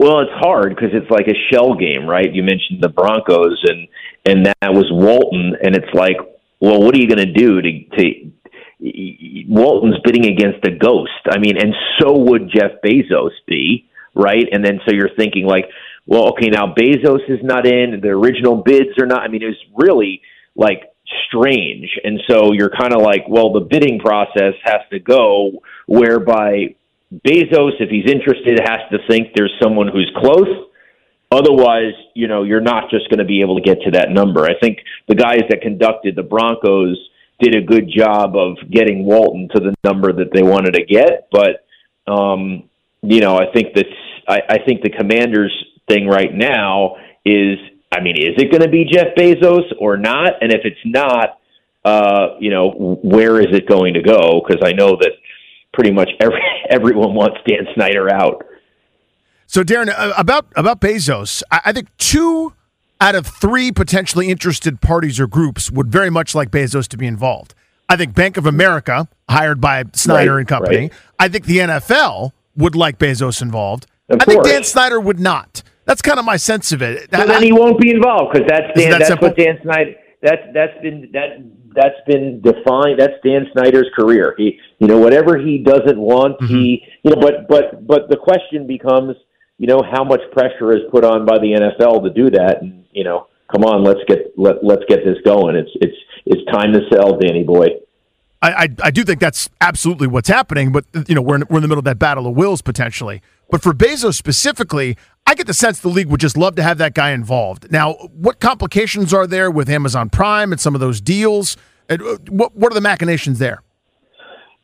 Well, 0.00 0.18
it's 0.18 0.32
hard 0.34 0.74
because 0.74 0.90
it's 0.92 1.08
like 1.08 1.28
a 1.28 1.38
shell 1.52 1.74
game, 1.74 2.04
right? 2.04 2.34
You 2.34 2.42
mentioned 2.42 2.82
the 2.82 2.88
Broncos, 2.88 3.62
and 3.62 3.86
and 4.26 4.46
that 4.46 4.74
was 4.74 4.86
Walton, 4.90 5.54
and 5.62 5.76
it's 5.76 5.94
like, 5.94 6.16
well, 6.58 6.82
what 6.82 6.96
are 6.96 6.98
you 6.98 7.06
going 7.06 7.24
to 7.24 7.32
do 7.32 7.62
to 7.62 7.84
to 7.98 8.32
Walton's 9.46 10.00
bidding 10.02 10.26
against 10.26 10.66
a 10.66 10.72
ghost? 10.72 11.12
I 11.30 11.38
mean, 11.38 11.56
and 11.56 11.72
so 12.00 12.18
would 12.18 12.50
Jeff 12.52 12.72
Bezos 12.84 13.30
be, 13.46 13.88
right? 14.16 14.48
And 14.50 14.64
then 14.64 14.80
so 14.84 14.92
you're 14.92 15.14
thinking 15.16 15.46
like, 15.46 15.66
well, 16.06 16.30
okay, 16.30 16.48
now 16.48 16.74
Bezos 16.74 17.22
is 17.28 17.38
not 17.44 17.68
in, 17.68 18.00
the 18.02 18.08
original 18.08 18.56
bids 18.64 18.98
are 18.98 19.06
not. 19.06 19.22
I 19.22 19.28
mean, 19.28 19.44
it's 19.44 19.60
really 19.76 20.22
like 20.56 20.89
strange. 21.26 21.98
And 22.04 22.20
so 22.28 22.52
you're 22.52 22.70
kind 22.70 22.92
of 22.92 23.02
like, 23.02 23.24
well, 23.28 23.52
the 23.52 23.60
bidding 23.60 23.98
process 23.98 24.54
has 24.64 24.80
to 24.90 24.98
go 24.98 25.62
whereby 25.86 26.74
Bezos, 27.12 27.72
if 27.80 27.90
he's 27.90 28.10
interested, 28.10 28.60
has 28.60 28.80
to 28.92 28.98
think 29.08 29.28
there's 29.34 29.52
someone 29.60 29.88
who's 29.88 30.10
close. 30.16 30.66
Otherwise, 31.32 31.94
you 32.14 32.26
know, 32.28 32.42
you're 32.42 32.60
not 32.60 32.90
just 32.90 33.08
going 33.08 33.18
to 33.18 33.24
be 33.24 33.40
able 33.40 33.56
to 33.56 33.62
get 33.62 33.80
to 33.82 33.90
that 33.92 34.10
number. 34.10 34.44
I 34.44 34.58
think 34.60 34.78
the 35.08 35.14
guys 35.14 35.42
that 35.48 35.60
conducted 35.62 36.16
the 36.16 36.22
Broncos 36.22 36.98
did 37.40 37.54
a 37.54 37.60
good 37.60 37.88
job 37.88 38.36
of 38.36 38.56
getting 38.70 39.04
Walton 39.04 39.48
to 39.54 39.60
the 39.60 39.74
number 39.84 40.12
that 40.12 40.32
they 40.32 40.42
wanted 40.42 40.74
to 40.74 40.84
get. 40.84 41.28
But, 41.30 41.64
um, 42.12 42.64
you 43.02 43.20
know, 43.20 43.36
I 43.36 43.46
think 43.52 43.74
that's, 43.74 43.88
I, 44.28 44.40
I 44.48 44.58
think 44.64 44.82
the 44.82 44.90
Commanders 44.90 45.52
thing 45.88 46.06
right 46.06 46.32
now 46.34 46.96
is 47.24 47.58
I 47.92 48.00
mean, 48.00 48.16
is 48.16 48.34
it 48.36 48.50
going 48.50 48.62
to 48.62 48.68
be 48.68 48.84
Jeff 48.84 49.14
Bezos 49.16 49.72
or 49.78 49.96
not? 49.96 50.34
And 50.40 50.52
if 50.52 50.60
it's 50.64 50.80
not, 50.84 51.40
uh, 51.84 52.36
you 52.38 52.50
know, 52.50 52.70
where 53.02 53.40
is 53.40 53.48
it 53.50 53.68
going 53.68 53.94
to 53.94 54.02
go? 54.02 54.42
Because 54.46 54.62
I 54.64 54.72
know 54.72 54.96
that 55.00 55.12
pretty 55.72 55.90
much 55.90 56.10
every 56.20 56.40
everyone 56.70 57.14
wants 57.14 57.38
Dan 57.46 57.66
Snyder 57.74 58.12
out. 58.12 58.44
So, 59.46 59.64
Darren, 59.64 59.88
uh, 59.88 60.12
about 60.16 60.46
about 60.54 60.80
Bezos, 60.80 61.42
I 61.50 61.72
think 61.72 61.88
two 61.96 62.54
out 63.00 63.14
of 63.14 63.26
three 63.26 63.72
potentially 63.72 64.30
interested 64.30 64.80
parties 64.80 65.18
or 65.18 65.26
groups 65.26 65.70
would 65.70 65.90
very 65.90 66.10
much 66.10 66.34
like 66.34 66.50
Bezos 66.50 66.86
to 66.88 66.96
be 66.96 67.06
involved. 67.06 67.54
I 67.88 67.96
think 67.96 68.14
Bank 68.14 68.36
of 68.36 68.46
America, 68.46 69.08
hired 69.28 69.60
by 69.60 69.84
Snyder 69.94 70.34
right, 70.34 70.38
and 70.40 70.48
company. 70.48 70.76
Right. 70.76 70.92
I 71.18 71.28
think 71.28 71.46
the 71.46 71.58
NFL 71.58 72.32
would 72.56 72.76
like 72.76 72.98
Bezos 72.98 73.42
involved. 73.42 73.86
Of 74.08 74.20
I 74.20 74.24
think. 74.24 74.44
Dan 74.44 74.62
Snyder 74.62 75.00
would 75.00 75.18
not. 75.18 75.62
That's 75.84 76.02
kind 76.02 76.18
of 76.18 76.24
my 76.24 76.36
sense 76.36 76.72
of 76.72 76.82
it. 76.82 77.08
So 77.12 77.26
then 77.26 77.42
he 77.42 77.52
won't 77.52 77.80
be 77.80 77.90
involved 77.90 78.32
because 78.32 78.48
that's 78.48 78.78
Dan, 78.78 78.90
that 78.90 78.98
that's 78.98 79.08
simple? 79.08 79.28
what 79.28 79.36
Dan 79.36 79.58
Snyder 79.62 79.94
that's 80.22 80.42
that's 80.52 80.80
been 80.82 81.08
that 81.12 81.42
that's 81.74 81.96
been 82.06 82.40
defined. 82.42 82.98
That's 83.00 83.14
Dan 83.24 83.46
Snyder's 83.52 83.88
career. 83.96 84.34
He 84.36 84.58
you 84.78 84.86
know 84.86 84.98
whatever 84.98 85.38
he 85.38 85.58
doesn't 85.58 85.98
want, 85.98 86.38
Mm-hmm. 86.40 86.54
he 86.54 86.82
you 87.02 87.14
know. 87.14 87.20
But 87.20 87.48
but 87.48 87.86
but 87.86 88.08
the 88.08 88.16
question 88.16 88.66
becomes, 88.66 89.16
you 89.58 89.66
know, 89.66 89.82
how 89.82 90.04
much 90.04 90.20
pressure 90.32 90.72
is 90.74 90.82
put 90.90 91.04
on 91.04 91.24
by 91.26 91.38
the 91.38 91.52
NFL 91.80 92.02
to 92.04 92.10
do 92.10 92.30
that? 92.30 92.62
And 92.62 92.84
you 92.92 93.04
know, 93.04 93.28
come 93.50 93.64
on, 93.64 93.82
let's 93.82 94.00
get 94.06 94.32
let 94.36 94.62
let's 94.62 94.82
get 94.88 95.04
this 95.04 95.16
going. 95.24 95.56
It's 95.56 95.70
it's 95.76 95.96
it's 96.26 96.50
time 96.52 96.72
to 96.74 96.80
sell, 96.92 97.18
Danny 97.18 97.42
boy. 97.42 97.66
I, 98.42 98.52
I, 98.52 98.68
I 98.84 98.90
do 98.90 99.04
think 99.04 99.20
that's 99.20 99.50
absolutely 99.60 100.06
what's 100.06 100.28
happening, 100.28 100.72
but 100.72 100.84
you 101.06 101.14
know 101.14 101.20
we're 101.22 101.36
in, 101.36 101.44
we're 101.50 101.58
in 101.58 101.62
the 101.62 101.68
middle 101.68 101.78
of 101.80 101.84
that 101.84 101.98
battle 101.98 102.26
of 102.26 102.34
wills 102.36 102.62
potentially. 102.62 103.22
But 103.50 103.62
for 103.62 103.72
Bezos 103.74 104.14
specifically, 104.14 104.96
I 105.30 105.34
get 105.34 105.46
the 105.46 105.54
sense 105.54 105.78
the 105.78 105.88
league 105.88 106.08
would 106.08 106.18
just 106.18 106.36
love 106.36 106.56
to 106.56 106.62
have 106.64 106.78
that 106.78 106.92
guy 106.92 107.10
involved. 107.12 107.70
Now, 107.70 107.92
what 107.92 108.40
complications 108.40 109.14
are 109.14 109.28
there 109.28 109.48
with 109.48 109.70
Amazon 109.70 110.10
Prime 110.10 110.50
and 110.50 110.60
some 110.60 110.74
of 110.74 110.80
those 110.80 111.00
deals? 111.00 111.56
Uh, 111.88 111.98
What 112.28 112.56
what 112.56 112.72
are 112.72 112.74
the 112.74 112.80
machinations 112.80 113.38
there? 113.38 113.62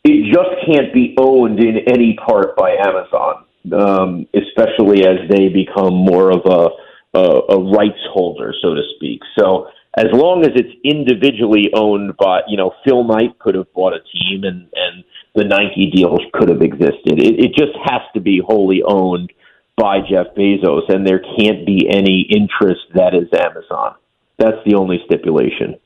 it 0.03 0.33
just 0.33 0.51
can't 0.67 0.93
be 0.93 1.15
owned 1.19 1.61
in 1.61 1.79
any 1.87 2.15
part 2.15 2.57
by 2.57 2.71
Amazon, 2.91 3.45
um, 3.73 4.27
especially 4.35 5.05
as 5.07 5.19
they 5.31 5.49
become 5.49 5.95
more 5.95 6.31
of 6.31 6.43
a, 6.47 7.19
a, 7.19 7.55
a 7.55 7.59
rights 7.77 8.05
holder, 8.13 8.53
so 8.63 8.75
to 8.75 8.83
speak. 8.97 9.21
So 9.39 9.69
as 9.97 10.07
long 10.13 10.45
as 10.45 10.51
it's 10.55 10.75
individually 10.85 11.71
owned 11.75 12.17
by, 12.17 12.41
you 12.49 12.57
know, 12.57 12.73
Phil 12.85 13.05
Knight 13.05 13.39
could 13.39 13.55
have 13.55 13.73
bought 13.73 13.95
a 13.95 14.01
team 14.01 14.45
and, 14.45 14.69
and 14.75 15.05
the 15.35 15.45
Nike 15.45 15.91
deals 15.91 16.21
could 16.35 16.49
have 16.49 16.63
existed. 16.63 17.19
It, 17.19 17.35
it 17.45 17.51
just 17.55 17.77
has 17.85 18.03
to 18.15 18.21
be 18.21 18.41
wholly 18.45 18.83
owned 18.87 19.33
by 19.77 20.01
Jeff 20.01 20.29
Bezos, 20.37 20.89
and 20.89 21.07
there 21.07 21.21
can't 21.39 21.67
be 21.67 21.87
any 21.89 22.27
interest 22.31 22.81
that 22.95 23.15
is 23.15 23.29
Amazon. 23.33 23.95
That's 24.39 24.57
the 24.65 24.75
only 24.75 24.99
stipulation. 25.05 25.77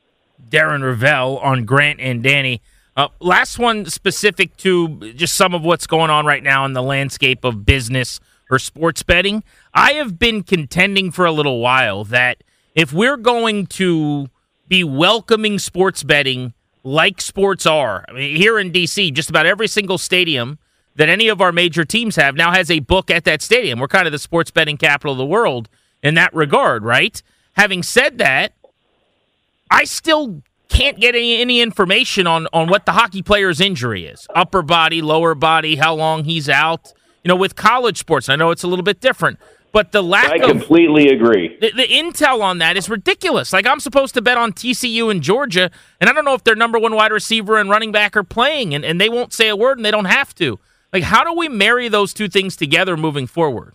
Darren 0.48 0.82
Rovell 0.82 1.38
on 1.42 1.64
Grant 1.64 2.00
and 2.00 2.22
Danny. 2.22 2.62
Uh, 2.96 3.08
last 3.20 3.58
one 3.58 3.86
specific 3.86 4.56
to 4.58 5.12
just 5.14 5.34
some 5.34 5.54
of 5.54 5.62
what's 5.62 5.86
going 5.86 6.10
on 6.10 6.26
right 6.26 6.42
now 6.42 6.64
in 6.64 6.72
the 6.72 6.82
landscape 6.82 7.44
of 7.44 7.64
business 7.64 8.20
or 8.50 8.58
sports 8.58 9.02
betting. 9.02 9.44
I 9.72 9.92
have 9.92 10.18
been 10.18 10.42
contending 10.42 11.10
for 11.10 11.24
a 11.24 11.32
little 11.32 11.60
while 11.60 12.04
that 12.04 12.42
if 12.74 12.92
we're 12.92 13.16
going 13.16 13.66
to 13.66 14.28
be 14.68 14.84
welcoming 14.84 15.58
sports 15.58 16.02
betting 16.02 16.52
like 16.82 17.20
sports 17.20 17.66
are, 17.66 18.04
I 18.08 18.12
mean, 18.12 18.36
here 18.36 18.58
in 18.58 18.72
D.C., 18.72 19.10
just 19.12 19.30
about 19.30 19.46
every 19.46 19.68
single 19.68 19.98
stadium 19.98 20.58
that 20.96 21.08
any 21.08 21.28
of 21.28 21.40
our 21.40 21.52
major 21.52 21.84
teams 21.84 22.16
have 22.16 22.34
now 22.34 22.52
has 22.52 22.70
a 22.70 22.80
book 22.80 23.10
at 23.10 23.24
that 23.24 23.42
stadium. 23.42 23.78
We're 23.78 23.88
kind 23.88 24.06
of 24.06 24.12
the 24.12 24.18
sports 24.18 24.50
betting 24.50 24.76
capital 24.76 25.12
of 25.12 25.18
the 25.18 25.26
world 25.26 25.68
in 26.02 26.14
that 26.14 26.34
regard, 26.34 26.84
right? 26.84 27.22
Having 27.54 27.82
said 27.84 28.18
that, 28.18 28.52
I 29.70 29.84
still 29.84 30.42
can't 30.68 30.98
get 31.00 31.14
any, 31.14 31.40
any 31.40 31.60
information 31.60 32.26
on, 32.26 32.46
on 32.52 32.68
what 32.68 32.86
the 32.86 32.92
hockey 32.92 33.22
player's 33.22 33.60
injury 33.60 34.06
is 34.06 34.26
upper 34.34 34.62
body, 34.62 35.02
lower 35.02 35.34
body, 35.34 35.76
how 35.76 35.94
long 35.94 36.24
he's 36.24 36.48
out. 36.48 36.92
You 37.24 37.28
know, 37.28 37.36
with 37.36 37.54
college 37.56 37.98
sports, 37.98 38.28
I 38.28 38.36
know 38.36 38.50
it's 38.50 38.62
a 38.62 38.68
little 38.68 38.84
bit 38.84 39.00
different, 39.00 39.38
But 39.72 39.92
the 39.92 40.02
lack 40.02 40.30
I 40.30 40.36
of 40.36 40.42
completely 40.50 41.08
agree. 41.08 41.56
the, 41.60 41.70
the 41.72 41.86
intel 41.86 42.40
on 42.40 42.58
that 42.58 42.76
is 42.76 42.88
ridiculous. 42.88 43.52
Like 43.52 43.66
I'm 43.66 43.80
supposed 43.80 44.14
to 44.14 44.22
bet 44.22 44.38
on 44.38 44.52
TCU 44.52 45.10
and 45.10 45.22
Georgia, 45.22 45.70
and 46.00 46.08
I 46.08 46.12
don't 46.12 46.24
know 46.24 46.34
if 46.34 46.44
their 46.44 46.56
number 46.56 46.78
one 46.78 46.94
wide 46.94 47.12
receiver 47.12 47.58
and 47.58 47.68
running 47.68 47.92
back 47.92 48.16
are 48.16 48.24
playing, 48.24 48.74
and, 48.74 48.84
and 48.84 49.00
they 49.00 49.08
won't 49.08 49.32
say 49.32 49.48
a 49.48 49.56
word, 49.56 49.78
and 49.78 49.84
they 49.84 49.90
don't 49.90 50.06
have 50.06 50.34
to. 50.36 50.58
Like, 50.92 51.04
how 51.04 51.24
do 51.24 51.32
we 51.32 51.48
marry 51.48 51.88
those 51.88 52.12
two 52.12 52.28
things 52.28 52.56
together 52.56 52.96
moving 52.96 53.26
forward? 53.26 53.74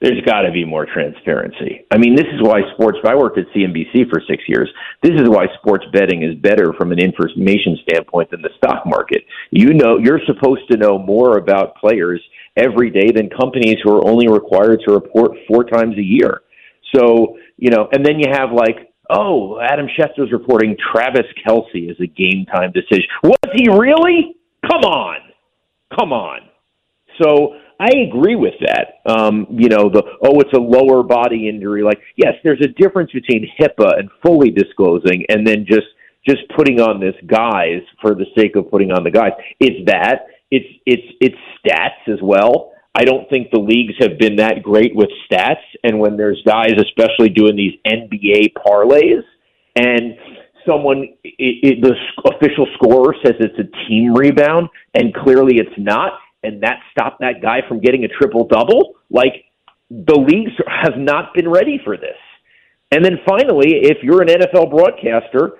There's 0.00 0.20
got 0.26 0.42
to 0.42 0.52
be 0.52 0.64
more 0.64 0.86
transparency. 0.86 1.86
I 1.90 1.96
mean, 1.96 2.14
this 2.14 2.26
is 2.26 2.42
why 2.42 2.60
sports. 2.74 2.98
I 3.06 3.14
worked 3.14 3.38
at 3.38 3.46
CNBC 3.56 4.10
for 4.10 4.20
six 4.28 4.42
years. 4.48 4.68
This 5.02 5.12
is 5.12 5.28
why 5.28 5.46
sports 5.58 5.86
betting 5.92 6.22
is 6.22 6.34
better 6.34 6.74
from 6.74 6.92
an 6.92 6.98
information 6.98 7.78
standpoint 7.88 8.30
than 8.30 8.42
the 8.42 8.50
stock 8.58 8.84
market. 8.84 9.22
You 9.50 9.72
know, 9.72 9.98
you're 9.98 10.20
supposed 10.26 10.70
to 10.70 10.76
know 10.76 10.98
more 10.98 11.38
about 11.38 11.76
players 11.76 12.20
every 12.56 12.90
day 12.90 13.12
than 13.12 13.30
companies 13.30 13.76
who 13.82 13.96
are 13.96 14.06
only 14.06 14.28
required 14.28 14.82
to 14.86 14.92
report 14.92 15.32
four 15.48 15.64
times 15.64 15.96
a 15.96 16.02
year. 16.02 16.42
So, 16.94 17.38
you 17.56 17.70
know, 17.70 17.88
and 17.92 18.04
then 18.04 18.18
you 18.18 18.26
have 18.30 18.52
like, 18.52 18.92
oh, 19.10 19.60
Adam 19.60 19.86
Schefter's 19.86 20.32
reporting 20.32 20.76
Travis 20.92 21.26
Kelce 21.46 21.90
is 21.90 21.96
a 22.00 22.06
game 22.06 22.46
time 22.46 22.72
decision. 22.72 23.06
Was 23.22 23.38
he 23.54 23.68
really? 23.70 24.36
Come 24.68 24.82
on. 24.82 25.23
Come 25.98 26.12
on. 26.12 26.40
So 27.22 27.54
I 27.78 27.90
agree 28.08 28.36
with 28.36 28.54
that. 28.60 29.10
Um, 29.10 29.46
you 29.50 29.68
know, 29.68 29.88
the 29.88 30.02
oh, 30.22 30.40
it's 30.40 30.52
a 30.52 30.60
lower 30.60 31.02
body 31.02 31.48
injury. 31.48 31.82
Like, 31.82 32.00
yes, 32.16 32.34
there's 32.42 32.60
a 32.60 32.68
difference 32.68 33.12
between 33.12 33.48
HIPAA 33.58 33.98
and 33.98 34.10
fully 34.24 34.50
disclosing, 34.50 35.24
and 35.28 35.46
then 35.46 35.66
just 35.66 35.86
just 36.26 36.42
putting 36.56 36.80
on 36.80 37.00
this 37.00 37.14
guise 37.26 37.82
for 38.00 38.14
the 38.14 38.26
sake 38.36 38.56
of 38.56 38.70
putting 38.70 38.90
on 38.90 39.04
the 39.04 39.10
guise. 39.10 39.32
It's 39.60 39.86
that. 39.86 40.26
It's 40.50 40.66
it's 40.86 41.16
it's 41.20 41.36
stats 41.64 42.12
as 42.12 42.20
well. 42.22 42.72
I 42.94 43.04
don't 43.04 43.28
think 43.28 43.50
the 43.50 43.58
leagues 43.58 43.94
have 44.00 44.18
been 44.18 44.36
that 44.36 44.62
great 44.62 44.94
with 44.94 45.08
stats, 45.30 45.64
and 45.82 45.98
when 45.98 46.16
there's 46.16 46.40
guys, 46.46 46.74
especially 46.78 47.28
doing 47.28 47.56
these 47.56 47.74
NBA 47.84 48.52
parlays, 48.54 49.24
and 49.74 50.16
someone 50.66 51.08
it, 51.24 51.32
it, 51.38 51.80
the 51.80 51.94
official 52.30 52.66
scorer 52.74 53.14
says 53.24 53.34
it's 53.40 53.58
a 53.58 53.88
team 53.88 54.14
rebound, 54.14 54.68
and 54.94 55.14
clearly 55.14 55.58
it's 55.58 55.76
not 55.78 56.12
and 56.44 56.62
that 56.62 56.80
stopped 56.92 57.20
that 57.20 57.40
guy 57.40 57.60
from 57.66 57.80
getting 57.80 58.04
a 58.04 58.08
triple 58.08 58.46
double. 58.46 58.94
Like 59.10 59.46
the 59.90 60.14
leagues 60.14 60.52
have 60.68 60.96
not 60.96 61.34
been 61.34 61.48
ready 61.48 61.80
for 61.82 61.96
this. 61.96 62.16
And 62.92 63.04
then 63.04 63.18
finally, 63.26 63.80
if 63.82 63.98
you're 64.02 64.22
an 64.22 64.28
NFL 64.28 64.70
broadcaster, 64.70 65.54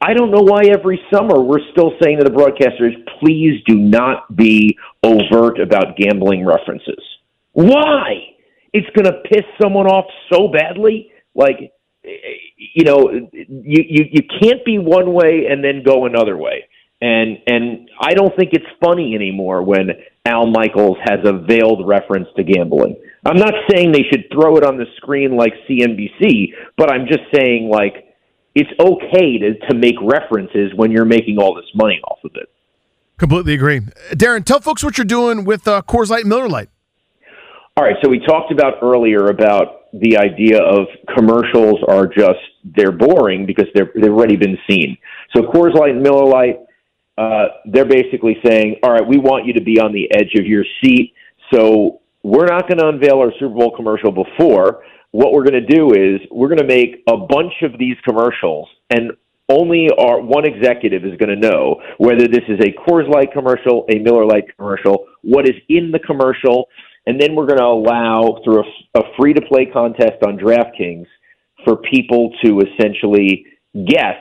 I 0.00 0.14
don't 0.14 0.30
know 0.30 0.42
why 0.42 0.62
every 0.66 1.00
summer 1.12 1.40
we're 1.40 1.64
still 1.72 1.92
saying 2.02 2.18
to 2.18 2.24
the 2.24 2.30
broadcasters, 2.30 2.94
please 3.20 3.62
do 3.66 3.76
not 3.76 4.34
be 4.34 4.76
overt 5.02 5.60
about 5.60 5.96
gambling 5.96 6.44
references. 6.44 7.02
Why? 7.52 8.34
It's 8.72 8.88
going 8.96 9.12
to 9.12 9.20
piss 9.28 9.44
someone 9.60 9.86
off 9.86 10.06
so 10.32 10.48
badly. 10.48 11.12
Like, 11.34 11.72
you 12.74 12.84
know, 12.84 13.10
you, 13.10 13.84
you, 13.88 14.04
you 14.10 14.22
can't 14.40 14.64
be 14.64 14.78
one 14.78 15.12
way 15.12 15.46
and 15.50 15.62
then 15.62 15.82
go 15.84 16.06
another 16.06 16.36
way. 16.36 16.64
And 17.00 17.38
and 17.46 17.88
I 18.00 18.14
don't 18.14 18.34
think 18.36 18.50
it's 18.52 18.66
funny 18.82 19.14
anymore 19.14 19.62
when 19.62 19.90
Al 20.26 20.46
Michaels 20.46 20.98
has 21.04 21.20
a 21.24 21.32
veiled 21.32 21.86
reference 21.86 22.26
to 22.36 22.42
gambling. 22.42 22.96
I'm 23.24 23.36
not 23.36 23.54
saying 23.70 23.92
they 23.92 24.04
should 24.10 24.24
throw 24.32 24.56
it 24.56 24.64
on 24.64 24.78
the 24.78 24.86
screen 24.96 25.36
like 25.36 25.52
CNBC, 25.68 26.54
but 26.76 26.90
I'm 26.92 27.06
just 27.06 27.22
saying 27.32 27.68
like 27.68 28.16
it's 28.56 28.70
okay 28.80 29.38
to 29.38 29.58
to 29.68 29.74
make 29.76 29.94
references 30.02 30.72
when 30.74 30.90
you're 30.90 31.04
making 31.04 31.38
all 31.38 31.54
this 31.54 31.70
money 31.74 32.00
off 32.08 32.18
of 32.24 32.32
it. 32.34 32.48
Completely 33.16 33.54
agree. 33.54 33.80
Darren, 34.12 34.44
tell 34.44 34.60
folks 34.60 34.82
what 34.82 34.98
you're 34.98 35.04
doing 35.04 35.44
with 35.44 35.68
uh, 35.68 35.82
Coors 35.82 36.08
Light 36.08 36.20
and 36.20 36.28
Miller 36.28 36.48
Lite. 36.48 36.68
All 37.76 37.84
right, 37.84 37.96
so 38.02 38.10
we 38.10 38.18
talked 38.18 38.50
about 38.50 38.82
earlier 38.82 39.26
about 39.26 39.77
the 39.92 40.18
idea 40.18 40.62
of 40.62 40.86
commercials 41.16 41.78
are 41.88 42.06
just 42.06 42.40
they're 42.76 42.92
boring 42.92 43.46
because 43.46 43.66
they're 43.74 43.90
they've 43.94 44.12
already 44.12 44.36
been 44.36 44.58
seen. 44.68 44.96
So 45.34 45.42
Coors 45.42 45.74
Light 45.74 45.90
and 45.90 46.02
Miller 46.02 46.26
Lite 46.26 46.58
uh, 47.18 47.48
they're 47.64 47.84
basically 47.84 48.36
saying, 48.44 48.76
all 48.84 48.92
right, 48.92 49.06
we 49.06 49.18
want 49.18 49.44
you 49.44 49.52
to 49.52 49.60
be 49.60 49.80
on 49.80 49.92
the 49.92 50.08
edge 50.14 50.34
of 50.38 50.46
your 50.46 50.64
seat. 50.80 51.12
So 51.52 52.00
we're 52.22 52.46
not 52.46 52.68
going 52.68 52.78
to 52.78 52.86
unveil 52.86 53.18
our 53.18 53.32
Super 53.40 53.54
Bowl 53.54 53.74
commercial 53.74 54.12
before. 54.12 54.84
What 55.10 55.32
we're 55.32 55.42
going 55.42 55.60
to 55.60 55.66
do 55.66 55.92
is 55.94 56.20
we're 56.30 56.48
going 56.48 56.58
to 56.58 56.66
make 56.66 57.02
a 57.08 57.16
bunch 57.16 57.54
of 57.62 57.76
these 57.76 57.96
commercials, 58.04 58.68
and 58.90 59.10
only 59.48 59.88
our 59.98 60.20
one 60.20 60.44
executive 60.44 61.04
is 61.04 61.16
going 61.16 61.30
to 61.30 61.48
know 61.48 61.80
whether 61.96 62.28
this 62.28 62.44
is 62.46 62.60
a 62.60 62.70
Coors 62.88 63.08
Light 63.08 63.32
commercial, 63.32 63.84
a 63.88 63.98
Miller 63.98 64.24
Lite 64.24 64.54
commercial, 64.56 65.06
what 65.22 65.48
is 65.48 65.56
in 65.68 65.90
the 65.90 65.98
commercial, 65.98 66.68
and 67.08 67.18
then 67.18 67.34
we're 67.34 67.46
going 67.46 67.58
to 67.58 67.64
allow 67.64 68.38
through 68.44 68.60
a, 68.60 68.98
a 68.98 69.02
free 69.18 69.32
to 69.32 69.40
play 69.40 69.64
contest 69.64 70.22
on 70.26 70.36
DraftKings 70.36 71.06
for 71.64 71.76
people 71.76 72.30
to 72.44 72.60
essentially 72.60 73.46
guess 73.86 74.20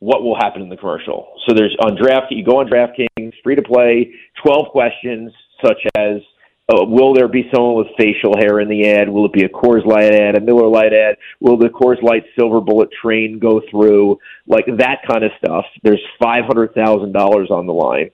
what 0.00 0.22
will 0.22 0.36
happen 0.36 0.60
in 0.60 0.68
the 0.68 0.76
commercial. 0.76 1.32
So 1.48 1.54
there's 1.54 1.74
on 1.82 1.96
draft, 1.96 2.26
you 2.28 2.44
go 2.44 2.60
on 2.60 2.68
DraftKings, 2.68 3.32
free 3.42 3.56
to 3.56 3.62
play, 3.62 4.12
12 4.44 4.66
questions 4.68 5.32
such 5.64 5.78
as 5.96 6.20
uh, 6.68 6.84
will 6.84 7.14
there 7.14 7.26
be 7.26 7.48
someone 7.54 7.74
with 7.74 7.86
facial 7.98 8.34
hair 8.38 8.60
in 8.60 8.68
the 8.68 8.90
ad? 8.90 9.08
Will 9.08 9.24
it 9.24 9.32
be 9.32 9.44
a 9.44 9.48
Coors 9.48 9.84
Light 9.86 10.12
ad, 10.12 10.36
a 10.36 10.40
Miller 10.40 10.68
Lite 10.68 10.92
ad? 10.92 11.16
Will 11.40 11.56
the 11.56 11.68
Coors 11.68 12.02
Light 12.02 12.24
Silver 12.38 12.60
Bullet 12.60 12.90
train 13.02 13.38
go 13.38 13.62
through? 13.70 14.18
Like 14.46 14.66
that 14.78 14.98
kind 15.10 15.24
of 15.24 15.32
stuff. 15.42 15.64
There's 15.82 16.02
five 16.22 16.44
hundred 16.44 16.74
thousand 16.74 17.12
dollars 17.12 17.50
on 17.50 17.66
the 17.66 17.72
line, 17.72 18.10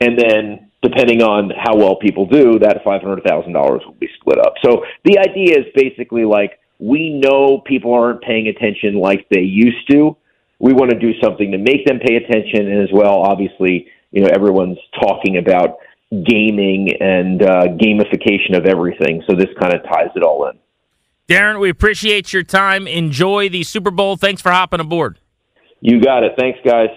and 0.00 0.18
then 0.18 0.67
depending 0.82 1.22
on 1.22 1.50
how 1.50 1.76
well 1.76 1.96
people 1.96 2.26
do, 2.26 2.58
that 2.60 2.82
five 2.84 3.02
hundred 3.02 3.24
thousand 3.24 3.52
dollars 3.52 3.82
will 3.84 3.94
be 3.94 4.08
split 4.20 4.38
up. 4.38 4.54
So 4.64 4.84
the 5.04 5.18
idea 5.18 5.58
is 5.58 5.66
basically 5.74 6.24
like 6.24 6.58
we 6.78 7.20
know 7.22 7.58
people 7.58 7.92
aren't 7.92 8.22
paying 8.22 8.48
attention 8.48 8.94
like 8.94 9.26
they 9.30 9.40
used 9.40 9.90
to 9.90 10.16
we 10.58 10.72
want 10.72 10.90
to 10.90 10.98
do 10.98 11.12
something 11.22 11.52
to 11.52 11.58
make 11.58 11.86
them 11.86 12.00
pay 12.00 12.16
attention, 12.16 12.70
and 12.70 12.82
as 12.82 12.90
well, 12.92 13.22
obviously, 13.22 13.86
you 14.10 14.22
know, 14.22 14.28
everyone's 14.28 14.78
talking 15.00 15.36
about 15.36 15.78
gaming 16.10 16.90
and 17.00 17.42
uh, 17.42 17.64
gamification 17.80 18.56
of 18.56 18.66
everything. 18.66 19.22
So 19.28 19.36
this 19.36 19.48
kind 19.60 19.74
of 19.74 19.82
ties 19.84 20.10
it 20.16 20.22
all 20.22 20.48
in. 20.48 20.58
Darren, 21.28 21.60
we 21.60 21.68
appreciate 21.68 22.32
your 22.32 22.42
time. 22.42 22.86
Enjoy 22.86 23.48
the 23.48 23.62
Super 23.62 23.90
Bowl. 23.90 24.16
Thanks 24.16 24.40
for 24.40 24.50
hopping 24.50 24.80
aboard. 24.80 25.18
You 25.80 26.00
got 26.00 26.24
it. 26.24 26.32
Thanks, 26.38 26.58
guys. 26.64 26.88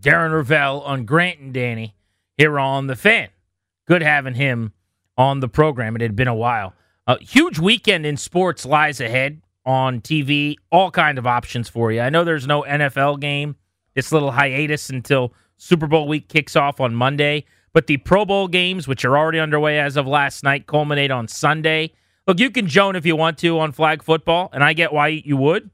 Darren 0.00 0.32
Rovell 0.32 0.80
on 0.84 1.04
Grant 1.04 1.38
and 1.38 1.54
Danny 1.54 1.94
here 2.36 2.58
on 2.58 2.86
The 2.86 2.96
Fan. 2.96 3.28
Good 3.86 4.02
having 4.02 4.34
him 4.34 4.72
on 5.16 5.40
the 5.40 5.48
program. 5.48 5.94
It 5.96 6.02
had 6.02 6.16
been 6.16 6.28
a 6.28 6.34
while. 6.34 6.74
A 7.06 7.22
huge 7.22 7.58
weekend 7.58 8.06
in 8.06 8.16
sports 8.16 8.64
lies 8.64 9.00
ahead 9.00 9.42
on 9.66 10.00
TV, 10.00 10.56
all 10.70 10.90
kind 10.90 11.18
of 11.18 11.26
options 11.26 11.68
for 11.68 11.92
you. 11.92 12.00
I 12.00 12.10
know 12.10 12.24
there's 12.24 12.46
no 12.46 12.62
NFL 12.62 13.20
game. 13.20 13.56
This 13.94 14.10
little 14.10 14.32
hiatus 14.32 14.90
until 14.90 15.32
Super 15.56 15.86
Bowl 15.86 16.08
week 16.08 16.28
kicks 16.28 16.56
off 16.56 16.80
on 16.80 16.94
Monday, 16.94 17.44
but 17.72 17.86
the 17.86 17.96
Pro 17.98 18.24
Bowl 18.24 18.48
games, 18.48 18.88
which 18.88 19.04
are 19.04 19.16
already 19.16 19.38
underway 19.38 19.78
as 19.78 19.96
of 19.96 20.06
last 20.06 20.42
night, 20.42 20.66
culminate 20.66 21.10
on 21.10 21.28
Sunday. 21.28 21.92
Look, 22.26 22.40
you 22.40 22.50
can 22.50 22.66
joan 22.66 22.96
if 22.96 23.06
you 23.06 23.16
want 23.16 23.38
to 23.38 23.58
on 23.60 23.72
flag 23.72 24.02
football, 24.02 24.48
and 24.52 24.64
I 24.64 24.72
get 24.72 24.92
why 24.92 25.08
you 25.08 25.36
would. 25.36 25.70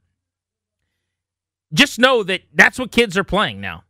Just 1.73 1.99
know 1.99 2.23
that 2.25 2.43
that's 2.53 2.79
what 2.79 2.91
kids 2.91 3.17
are 3.17 3.25
playing 3.25 3.61
now. 3.61 3.85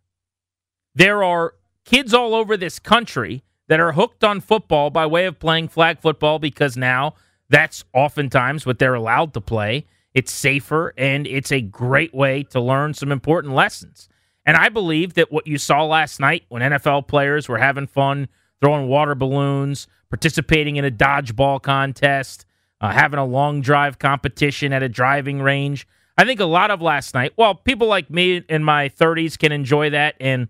There 0.94 1.24
are 1.24 1.54
kids 1.85 2.14
all 2.14 2.35
over 2.35 2.57
this 2.57 2.79
country 2.79 3.43
that 3.69 3.81
are 3.81 3.93
hooked 3.93 4.25
on 4.25 4.40
football 4.40 4.90
by 4.90 5.07
way 5.07 5.27
of 5.27 5.38
playing 5.38 5.69
flag 5.69 6.01
football 6.01 6.38
because 6.38 6.77
now 6.77 7.14
that's 7.49 7.85
oftentimes 7.93 8.66
what 8.66 8.79
they're 8.79 8.95
allowed 8.95 9.35
to 9.35 9.40
play. 9.40 9.87
It's 10.12 10.33
safer 10.33 10.93
and 10.97 11.27
it's 11.27 11.53
a 11.53 11.61
great 11.61 12.14
way 12.14 12.43
to 12.45 12.61
learn 12.61 12.95
some 12.95 13.12
important 13.12 13.55
lessons. 13.55 14.09
And 14.45 14.57
I 14.57 14.69
believe 14.69 15.14
that 15.14 15.31
what 15.31 15.47
you 15.47 15.59
saw 15.59 15.85
last 15.85 16.19
night 16.19 16.45
when 16.49 16.62
NFL 16.62 17.07
players 17.07 17.49
were 17.49 17.59
having 17.59 17.87
fun 17.87 18.29
throwing 18.61 18.88
water 18.88 19.14
balloons, 19.14 19.87
participating 20.11 20.77
in 20.77 20.85
a 20.85 20.90
dodgeball 20.90 21.62
contest, 21.62 22.45
uh, 22.81 22.90
having 22.90 23.19
a 23.19 23.25
long 23.25 23.61
drive 23.61 23.99
competition 23.99 24.73
at 24.73 24.83
a 24.83 24.88
driving 24.88 25.40
range. 25.40 25.87
I 26.19 26.25
think 26.25 26.40
a 26.40 26.45
lot 26.45 26.71
of 26.71 26.83
last 26.83 27.14
night, 27.14 27.33
well, 27.37 27.55
people 27.55 27.87
like 27.87 28.11
me 28.11 28.43
in 28.49 28.64
my 28.64 28.88
30s 28.88 29.38
can 29.38 29.53
enjoy 29.53 29.90
that 29.90 30.16
and 30.21 30.49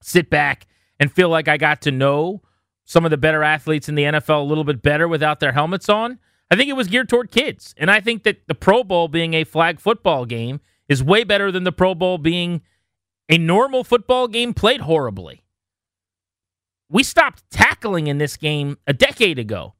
sit 0.00 0.30
back 0.30 0.66
and 0.98 1.12
feel 1.12 1.28
like 1.28 1.48
I 1.48 1.56
got 1.56 1.82
to 1.82 1.90
know 1.90 2.42
some 2.84 3.04
of 3.04 3.10
the 3.10 3.16
better 3.16 3.42
athletes 3.42 3.88
in 3.88 3.94
the 3.94 4.04
NFL 4.04 4.40
a 4.40 4.48
little 4.48 4.64
bit 4.64 4.82
better 4.82 5.08
without 5.08 5.40
their 5.40 5.52
helmets 5.52 5.88
on. 5.88 6.18
I 6.50 6.56
think 6.56 6.70
it 6.70 6.74
was 6.74 6.88
geared 6.88 7.08
toward 7.08 7.30
kids. 7.30 7.74
And 7.76 7.90
I 7.90 8.00
think 8.00 8.22
that 8.22 8.46
the 8.46 8.54
Pro 8.54 8.84
Bowl 8.84 9.08
being 9.08 9.34
a 9.34 9.44
flag 9.44 9.80
football 9.80 10.24
game 10.24 10.60
is 10.88 11.02
way 11.02 11.24
better 11.24 11.50
than 11.50 11.64
the 11.64 11.72
Pro 11.72 11.94
Bowl 11.94 12.18
being 12.18 12.62
a 13.28 13.38
normal 13.38 13.82
football 13.82 14.28
game 14.28 14.54
played 14.54 14.82
horribly. 14.82 15.42
We 16.88 17.02
stopped 17.02 17.42
tackling 17.50 18.06
in 18.06 18.18
this 18.18 18.36
game 18.36 18.78
a 18.86 18.92
decade 18.92 19.40
ago. 19.40 19.74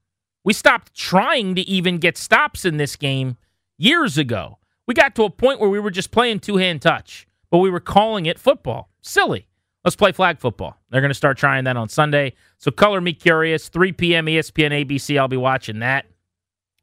We 0.45 0.53
stopped 0.53 0.95
trying 0.95 1.55
to 1.55 1.61
even 1.63 1.99
get 1.99 2.17
stops 2.17 2.65
in 2.65 2.77
this 2.77 2.97
game 2.97 3.37
years 3.79 4.19
ago. 4.19 4.59
We 4.87 4.95
got 4.95 5.15
to 5.17 5.25
a 5.25 5.31
point 5.31 5.61
where 5.61 5.71
we 5.71 5.81
were 5.81 5.91
just 5.91 6.11
playing 6.11 6.41
two 6.41 6.57
hand 6.57 6.83
touch, 6.83 7.29
but 7.51 7.59
we 7.59 7.71
were 7.71 7.81
calling 7.81 8.27
it 8.27 8.39
football. 8.39 8.91
Silly. 9.01 9.47
Let's 9.87 9.97
play 9.97 10.11
flag 10.11 10.41
football. 10.41 10.77
They're 10.91 11.01
going 11.01 11.11
to 11.11 11.15
start 11.15 11.39
trying 11.39 11.65
that 11.65 11.77
on 11.77 11.89
Sunday. 11.89 12.35
So 12.59 12.73
color 12.73 13.01
me 13.01 13.13
curious. 13.13 13.69
3 13.69 13.93
p.m. 13.93 14.27
ESPN 14.27 14.85
ABC. 14.85 15.17
I'll 15.19 15.29
be 15.29 15.37
watching 15.37 15.79
that. 15.79 16.07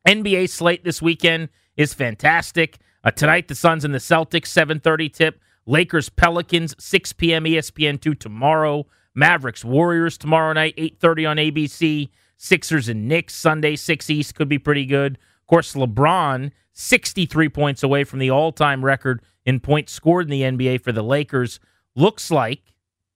NBA 0.07 0.49
slate 0.49 0.85
this 0.85 1.01
weekend 1.01 1.49
is 1.75 1.93
fantastic. 1.93 2.77
Uh, 3.03 3.11
tonight, 3.11 3.49
the 3.49 3.55
Suns 3.55 3.83
and 3.83 3.93
the 3.93 3.99
Celtics, 3.99 4.47
7:30 4.47 5.13
tip. 5.13 5.39
Lakers 5.65 6.09
Pelicans, 6.09 6.75
6 6.79 7.13
p.m. 7.13 7.43
ESPN 7.43 7.99
two 7.99 8.15
tomorrow. 8.15 8.85
Mavericks 9.15 9.63
Warriors 9.63 10.17
tomorrow 10.17 10.53
night, 10.53 10.75
8:30 10.77 11.29
on 11.29 11.37
ABC. 11.37 12.09
Sixers 12.37 12.89
and 12.89 13.07
Knicks 13.07 13.35
Sunday, 13.35 13.75
6 13.75 14.09
East 14.09 14.35
could 14.35 14.49
be 14.49 14.59
pretty 14.59 14.85
good. 14.85 15.17
Of 15.41 15.47
course, 15.47 15.75
LeBron 15.75 16.51
63 16.73 17.49
points 17.49 17.83
away 17.83 18.03
from 18.03 18.19
the 18.19 18.31
all-time 18.31 18.83
record 18.83 19.21
in 19.45 19.59
points 19.59 19.93
scored 19.93 20.25
in 20.25 20.31
the 20.31 20.41
NBA 20.41 20.81
for 20.81 20.91
the 20.91 21.03
Lakers. 21.03 21.59
Looks 21.95 22.31
like, 22.31 22.72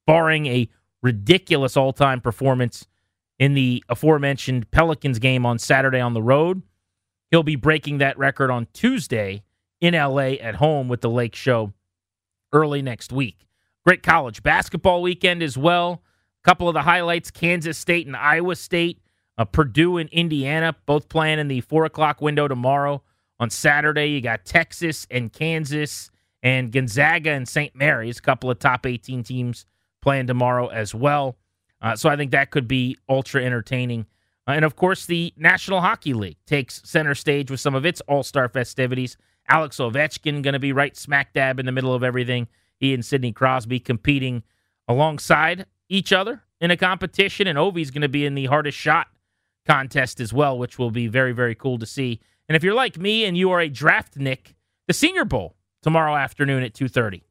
barring 0.08 0.48
a 0.48 0.68
ridiculous 1.04 1.78
all-time 1.78 2.20
performance 2.20 2.88
in 3.38 3.54
the 3.54 3.84
aforementioned 3.88 4.72
Pelicans 4.72 5.20
game 5.20 5.46
on 5.46 5.60
Saturday 5.60 6.00
on 6.00 6.14
the 6.14 6.24
road, 6.24 6.64
he'll 7.30 7.44
be 7.44 7.56
breaking 7.56 8.00
that 8.00 8.18
record 8.18 8.50
on 8.50 8.68
Tuesday 8.74 9.44
in 9.80 9.94
LA 9.94 10.34
at 10.42 10.56
home 10.56 10.88
with 10.88 11.02
the 11.02 11.10
Lake 11.10 11.36
Show 11.36 11.74
early 12.52 12.82
next 12.82 13.12
week. 13.12 13.46
Great 13.86 14.02
college 14.02 14.42
basketball 14.42 15.04
weekend 15.04 15.44
as 15.44 15.58
well. 15.58 16.02
A 16.44 16.50
couple 16.50 16.68
of 16.68 16.74
the 16.74 16.82
highlights 16.82 17.30
Kansas 17.30 17.78
State 17.78 18.08
and 18.08 18.16
Iowa 18.16 18.56
State, 18.56 19.02
uh, 19.38 19.46
Purdue 19.46 19.98
and 19.98 20.10
Indiana, 20.10 20.76
both 20.86 21.10
playing 21.10 21.38
in 21.38 21.48
the 21.48 21.62
four 21.62 21.86
o'clock 21.86 22.22
window 22.22 22.48
tomorrow. 22.48 23.04
On 23.40 23.52
Saturday, 23.52 24.08
you 24.08 24.20
got 24.20 24.46
Texas 24.46 25.06
and 25.12 25.32
Kansas 25.32 26.10
and 26.42 26.72
Gonzaga 26.72 27.32
and 27.32 27.48
St. 27.48 27.76
Mary's, 27.76 28.18
a 28.18 28.22
couple 28.22 28.50
of 28.50 28.58
top 28.58 28.86
18 28.86 29.24
teams 29.24 29.68
playing 30.08 30.26
tomorrow 30.26 30.68
as 30.68 30.96
well. 30.96 31.36
Uh, 31.82 31.94
so 31.94 32.08
I 32.08 32.16
think 32.16 32.32
that 32.32 32.50
could 32.50 32.66
be 32.66 32.98
ultra 33.10 33.44
entertaining. 33.44 34.06
Uh, 34.48 34.52
and 34.52 34.64
of 34.64 34.78
course, 34.78 35.06
the 35.06 35.34
National 35.36 35.82
Hockey 35.82 36.14
League 36.14 36.38
takes 36.46 36.82
center 36.90 37.14
stage 37.14 37.52
with 37.52 37.60
some 37.60 37.76
of 37.76 37.86
its 37.86 38.00
all 38.08 38.24
star 38.24 38.48
festivities. 38.48 39.18
Alex 39.50 39.80
Ovechkin 39.80 40.42
going 40.42 40.54
to 40.54 40.60
be 40.60 40.72
right 40.72 40.96
smack 40.96 41.34
dab 41.34 41.60
in 41.60 41.66
the 41.66 41.74
middle 41.74 41.94
of 41.94 42.06
everything. 42.06 42.48
He 42.78 42.94
and 42.94 43.04
Sidney 43.04 43.34
Crosby 43.34 43.82
competing 43.82 44.44
alongside 44.88 45.66
each 45.90 46.14
other 46.14 46.42
in 46.62 46.72
a 46.72 46.78
competition, 46.78 47.46
and 47.46 47.58
Ovi's 47.58 47.92
going 47.92 48.02
to 48.02 48.08
be 48.08 48.26
in 48.26 48.34
the 48.34 48.46
hardest 48.46 48.78
shot 48.78 49.08
contest 49.66 50.22
as 50.22 50.32
well, 50.32 50.58
which 50.58 50.80
will 50.80 50.92
be 50.92 51.08
very, 51.08 51.34
very 51.34 51.54
cool 51.54 51.78
to 51.80 51.86
see. 51.86 52.22
And 52.48 52.56
if 52.56 52.64
you're 52.64 52.74
like 52.74 52.98
me 52.98 53.26
and 53.26 53.38
you 53.38 53.52
are 53.52 53.60
a 53.60 53.68
draft 53.68 54.16
Nick, 54.16 54.56
the 54.88 54.94
Senior 54.94 55.26
Bowl 55.26 55.58
tomorrow 55.82 56.16
afternoon 56.16 56.64
at 56.64 56.74
2:30 56.74 57.24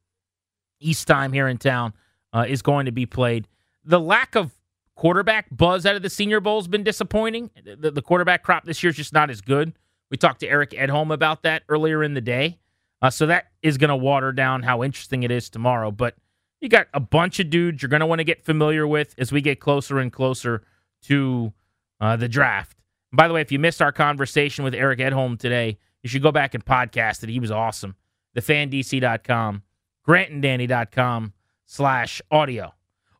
East 0.78 1.08
time 1.08 1.32
here 1.32 1.48
in 1.48 1.56
town 1.56 1.94
uh, 2.36 2.44
is 2.46 2.60
going 2.60 2.84
to 2.86 2.92
be 2.92 3.06
played. 3.06 3.48
The 3.84 3.98
lack 3.98 4.34
of 4.34 4.52
quarterback 4.94 5.46
buzz 5.50 5.86
out 5.86 5.96
of 5.96 6.02
the 6.02 6.10
Senior 6.10 6.40
Bowl 6.40 6.60
has 6.60 6.68
been 6.68 6.84
disappointing. 6.84 7.50
The, 7.64 7.90
the 7.90 8.02
quarterback 8.02 8.42
crop 8.42 8.64
this 8.64 8.82
year 8.82 8.90
is 8.90 8.96
just 8.96 9.12
not 9.12 9.30
as 9.30 9.40
good. 9.40 9.72
We 10.10 10.18
talked 10.18 10.40
to 10.40 10.48
Eric 10.48 10.70
Edholm 10.70 11.12
about 11.12 11.42
that 11.44 11.62
earlier 11.68 12.02
in 12.02 12.14
the 12.14 12.20
day. 12.20 12.58
Uh, 13.00 13.10
so 13.10 13.26
that 13.26 13.46
is 13.62 13.78
going 13.78 13.88
to 13.88 13.96
water 13.96 14.32
down 14.32 14.62
how 14.62 14.82
interesting 14.82 15.22
it 15.22 15.30
is 15.30 15.48
tomorrow. 15.48 15.90
But 15.90 16.14
you 16.60 16.68
got 16.68 16.88
a 16.92 17.00
bunch 17.00 17.40
of 17.40 17.48
dudes 17.48 17.82
you're 17.82 17.88
going 17.88 18.00
to 18.00 18.06
want 18.06 18.20
to 18.20 18.24
get 18.24 18.44
familiar 18.44 18.86
with 18.86 19.14
as 19.18 19.32
we 19.32 19.40
get 19.40 19.60
closer 19.60 19.98
and 19.98 20.12
closer 20.12 20.62
to 21.04 21.52
uh, 22.00 22.16
the 22.16 22.28
draft. 22.28 22.78
And 23.12 23.16
by 23.16 23.28
the 23.28 23.34
way, 23.34 23.40
if 23.40 23.50
you 23.50 23.58
missed 23.58 23.80
our 23.80 23.92
conversation 23.92 24.64
with 24.64 24.74
Eric 24.74 24.98
Edholm 24.98 25.38
today, 25.38 25.78
you 26.02 26.08
should 26.08 26.22
go 26.22 26.32
back 26.32 26.54
and 26.54 26.64
podcast 26.64 27.22
it. 27.22 27.30
He 27.30 27.40
was 27.40 27.50
awesome. 27.50 27.96
TheFanDC.com, 28.36 29.62
GrantandDanny.com 30.06 31.32
slash 31.66 32.22
audio. 32.30 32.72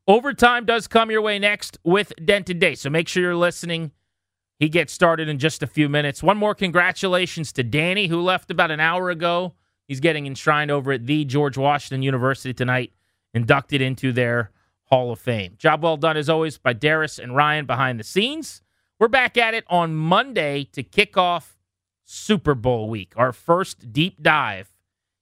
Overtime 0.09 0.65
does 0.65 0.87
come 0.87 1.11
your 1.11 1.21
way 1.21 1.39
next 1.39 1.79
with 1.85 2.13
Denton 2.25 2.59
Day. 2.59 2.75
So 2.75 2.89
make 2.89 3.09
sure 3.09 3.23
you're 3.23 3.37
listening 3.37 3.91
he 4.59 4.69
gets 4.69 4.93
started 4.93 5.29
in 5.29 5.39
just 5.39 5.63
a 5.63 5.67
few 5.67 5.89
minutes. 5.89 6.23
One 6.23 6.39
more 6.39 6.55
congratulations 6.55 7.53
to 7.53 7.63
Danny, 7.63 8.07
who 8.07 8.21
left 8.21 8.51
about 8.51 8.71
an 8.71 8.81
hour 8.81 9.11
ago. 9.11 9.55
He's 9.87 10.01
getting 10.01 10.27
enshrined 10.27 10.71
over 10.71 10.93
at 10.93 11.07
the 11.07 11.25
George 11.25 11.59
Washington 11.59 12.03
University 12.03 12.55
tonight, 12.55 12.93
inducted 13.35 13.83
into 13.83 14.13
their 14.13 14.51
Hall 14.85 15.13
of 15.13 15.19
Fame. 15.19 15.55
Job 15.59 15.83
well 15.83 15.97
done, 15.97 16.17
as 16.17 16.29
always, 16.29 16.59
by 16.59 16.73
Darius 16.73 17.19
and 17.19 17.37
Ryan 17.37 17.67
behind 17.67 18.01
the 18.01 18.05
scenes. 18.05 18.63
We're 18.99 19.09
back 19.09 19.37
at 19.37 19.53
it 19.53 19.65
on 19.69 19.95
Monday 19.95 20.65
to 20.73 20.83
kick 20.83 21.19
off 21.19 21.59
Super 22.05 22.55
Bowl 22.55 22.89
week, 22.89 23.13
our 23.17 23.33
first 23.33 23.93
deep 23.93 24.23
dive 24.23 24.71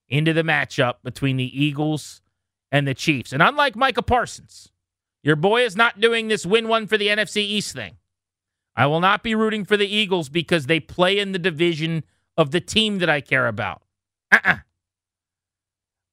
into 0.08 0.32
the 0.32 0.42
matchup 0.42 0.96
between 1.02 1.38
the 1.38 1.64
Eagles 1.64 2.20
and 2.72 2.86
the 2.86 2.94
Chiefs. 2.94 3.32
And 3.32 3.42
unlike 3.42 3.76
Micah 3.76 4.02
Parsons, 4.02 4.70
your 5.22 5.36
boy 5.36 5.62
is 5.64 5.76
not 5.76 6.00
doing 6.00 6.28
this 6.28 6.44
win 6.44 6.68
one 6.68 6.86
for 6.86 6.98
the 6.98 7.08
NFC 7.08 7.38
East 7.38 7.74
thing. 7.74 7.96
I 8.76 8.86
will 8.86 9.00
not 9.00 9.22
be 9.22 9.34
rooting 9.34 9.64
for 9.64 9.76
the 9.76 9.86
Eagles 9.86 10.28
because 10.28 10.66
they 10.66 10.80
play 10.80 11.18
in 11.18 11.32
the 11.32 11.38
division 11.38 12.04
of 12.36 12.50
the 12.50 12.60
team 12.60 12.98
that 12.98 13.08
I 13.08 13.20
care 13.20 13.46
about. 13.46 13.82
Uh-uh. 14.32 14.58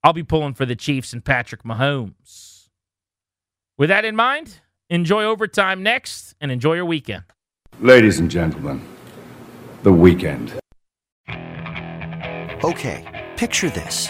I'll 0.04 0.14
be 0.14 0.24
pulling 0.24 0.54
for 0.54 0.66
the 0.66 0.76
Chiefs 0.76 1.14
and 1.14 1.24
Patrick 1.24 1.64
Mahomes. 1.64 2.70
With 3.78 3.90
that 3.90 4.06
in 4.06 4.16
mind, 4.16 4.60
enjoy 4.90 5.24
overtime 5.24 5.82
next 5.84 6.36
and 6.40 6.52
enjoy 6.52 6.76
your 6.76 6.86
weekend. 6.86 7.24
Ladies 7.80 8.20
and 8.20 8.30
gentlemen, 8.30 8.82
the 9.84 9.94
weekend. 9.94 10.54
Okay, 12.64 13.30
picture 13.38 13.70
this. 13.70 14.10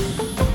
Bye. 0.00 0.49